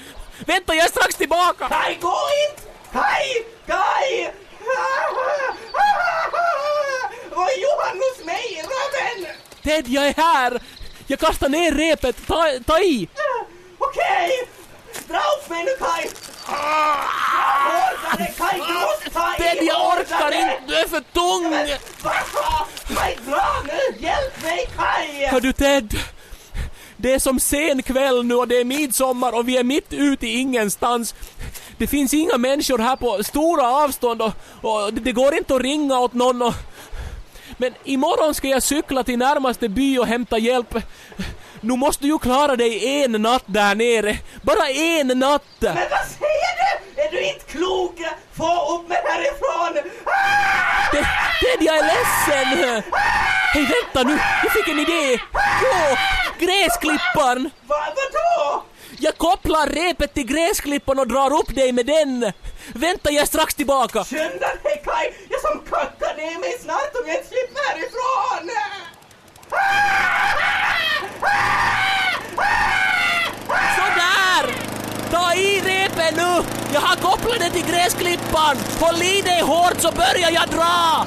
Vänta, 0.46 0.76
jag 0.76 0.86
är 0.86 0.90
strax 0.90 1.16
tillbaka! 1.16 1.68
Kaj, 1.68 1.98
gå 2.02 2.18
inte! 2.50 2.64
Kaj! 2.92 3.46
Kaj! 3.68 4.34
Vad 7.36 7.50
gjorde 7.58 7.84
han 7.86 7.98
hos 7.98 8.26
mig, 8.26 8.64
Raven? 8.64 9.28
Ted, 9.64 9.88
jag 9.88 10.08
är 10.08 10.14
här! 10.14 10.62
Jag 11.08 11.20
kastar 11.20 11.50
ner 11.50 11.72
repet, 11.72 12.28
ta, 12.28 12.46
ta 12.66 12.80
i! 12.80 13.08
Okej! 13.78 14.48
Dra 15.08 15.18
upp 15.18 15.50
mig 15.50 15.64
nu, 15.64 15.72
Kaj! 15.80 16.10
Jag 16.48 16.56
orkar 17.94 18.18
det, 18.18 18.34
Kaj! 18.38 18.62
Du 18.68 18.74
måste 18.74 19.10
ta 19.10 19.34
i! 19.36 19.38
Ted, 19.38 19.58
jag 19.64 19.88
orkar 19.88 20.32
inte, 20.32 20.62
du 20.68 20.76
är 20.76 20.88
för 20.88 21.04
tung! 21.14 21.52
Kaj, 22.96 23.18
dra 23.26 23.46
nu! 23.66 23.80
Hjälp 24.00 24.44
mig, 24.44 24.70
Kaj! 24.78 25.28
Hör 25.32 25.42
du 25.42 25.54
Ted? 25.54 26.00
Det 26.98 27.14
är 27.14 27.20
som 27.20 27.40
sen 27.40 27.84
kväll 27.84 28.24
nu 28.26 28.36
och 28.36 28.48
det 28.48 28.60
är 28.60 28.66
midsommar 28.66 29.36
och 29.36 29.48
vi 29.48 29.58
är 29.58 29.64
mitt 29.64 29.94
ute 29.94 30.28
i 30.28 30.38
ingenstans. 30.38 31.16
Det 31.84 31.88
finns 31.88 32.14
inga 32.14 32.38
människor 32.38 32.78
här 32.78 32.96
på 32.96 33.24
stora 33.24 33.68
avstånd 33.68 34.22
och, 34.22 34.32
och 34.62 34.94
det, 34.94 35.02
det 35.02 35.12
går 35.12 35.36
inte 35.36 35.56
att 35.56 35.62
ringa 35.62 36.00
åt 36.00 36.14
någon 36.14 36.42
och... 36.42 36.54
Men 37.58 37.74
imorgon 37.84 38.34
ska 38.34 38.48
jag 38.48 38.64
cykla 38.64 39.04
till 39.04 39.18
närmaste 39.18 39.70
by 39.70 39.98
och 39.98 40.08
hämta 40.08 40.38
hjälp. 40.38 40.76
Nu 41.62 41.76
måste 41.76 42.04
du 42.04 42.08
ju 42.08 42.20
klara 42.20 42.56
dig 42.56 43.04
en 43.04 43.12
natt 43.12 43.44
där 43.46 43.76
nere. 43.76 44.18
Bara 44.42 44.70
en 44.70 45.08
natt! 45.08 45.44
Men 45.60 45.76
vad 45.76 46.06
säger 46.20 46.54
du? 46.60 47.02
Är 47.02 47.12
du 47.12 47.28
inte 47.28 47.46
klok? 47.46 47.96
Få 48.38 48.76
upp 48.76 48.90
mig 48.90 49.02
härifrån! 49.06 49.92
Ah! 50.06 50.92
Ted, 50.92 51.06
Ted, 51.42 51.68
jag 51.68 51.78
är 51.78 51.84
ledsen! 51.84 52.84
Hej, 53.54 53.64
vänta 53.64 54.10
nu! 54.10 54.20
Jag 54.44 54.52
fick 54.54 54.68
en 54.68 54.80
idé! 54.80 55.20
Jo, 55.64 55.96
gräsklipparen! 56.40 57.50
Va, 57.68 57.76
vadå? 57.88 58.03
Jag 59.04 59.18
kopplar 59.18 59.68
repet 59.68 60.14
till 60.14 60.26
gräsklipparen 60.26 61.00
och 61.00 61.08
drar 61.08 61.40
upp 61.40 61.56
dig 61.56 61.72
med 61.72 61.86
den. 61.86 62.32
Vänta, 62.74 63.12
jag 63.12 63.22
är 63.22 63.26
strax 63.26 63.56
tillbaka. 63.56 64.04
Skynda 64.04 64.48
dig, 64.64 64.84
Kaj! 64.86 65.14
Jag 65.30 65.42
som 65.42 65.60
kackar 65.70 66.18
ner 66.18 66.40
mig 66.40 66.58
snart 66.60 66.92
om 67.02 67.08
jag 67.08 67.16
inte 67.16 67.28
slipper 67.28 67.62
härifrån! 67.70 68.50
Sådär! 73.80 74.44
Ta 75.12 75.34
i 75.34 75.62
repet 75.62 76.16
nu! 76.16 76.44
Jag 76.74 76.82
har 76.82 76.96
kopplat 76.96 77.40
det 77.40 77.50
till 77.50 77.66
gräsklipparen. 77.72 78.58
Håll 78.80 79.02
i 79.02 79.22
dig 79.22 79.42
hårt 79.42 79.80
så 79.82 79.92
börjar 79.92 80.32
jag 80.32 80.50
dra. 80.50 81.06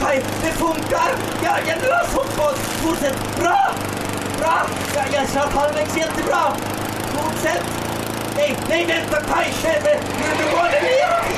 Kaj, 0.00 0.24
det 0.42 0.52
funkar! 0.52 1.10
Jag, 1.44 1.58
jag 1.66 1.78
drar 1.78 2.06
så 2.14 2.42
hårt! 2.42 2.56
Fortsätt! 2.56 3.16
Bra! 3.40 3.74
Bra! 4.38 4.66
Jag, 4.94 5.04
jag 5.12 5.28
sa 5.28 5.40
Palmex 5.54 5.96
jättebra! 5.96 6.52
Fortsätt! 7.14 7.64
Nej, 8.36 8.56
nej 8.68 8.84
vänta! 8.86 9.20
Pajskäve! 9.32 9.98
Nu 10.38 10.44
går 10.50 10.68
det 10.70 10.90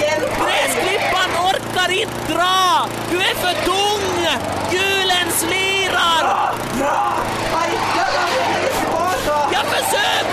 Hjälp 0.05 0.39
mig! 0.39 0.69
Gräsklippan 0.69 1.31
orkar 1.49 1.91
inte 1.93 2.33
dra! 2.33 2.89
Du 3.11 3.17
är 3.17 3.35
för 3.35 3.65
tung! 3.65 4.27
Hjulen 4.71 5.31
slirar! 5.33 6.21
Bra! 6.21 6.55
Bra! 6.79 7.13
Pajskäve! 7.53 8.27
Jag 9.53 9.65
försöker! 9.65 10.26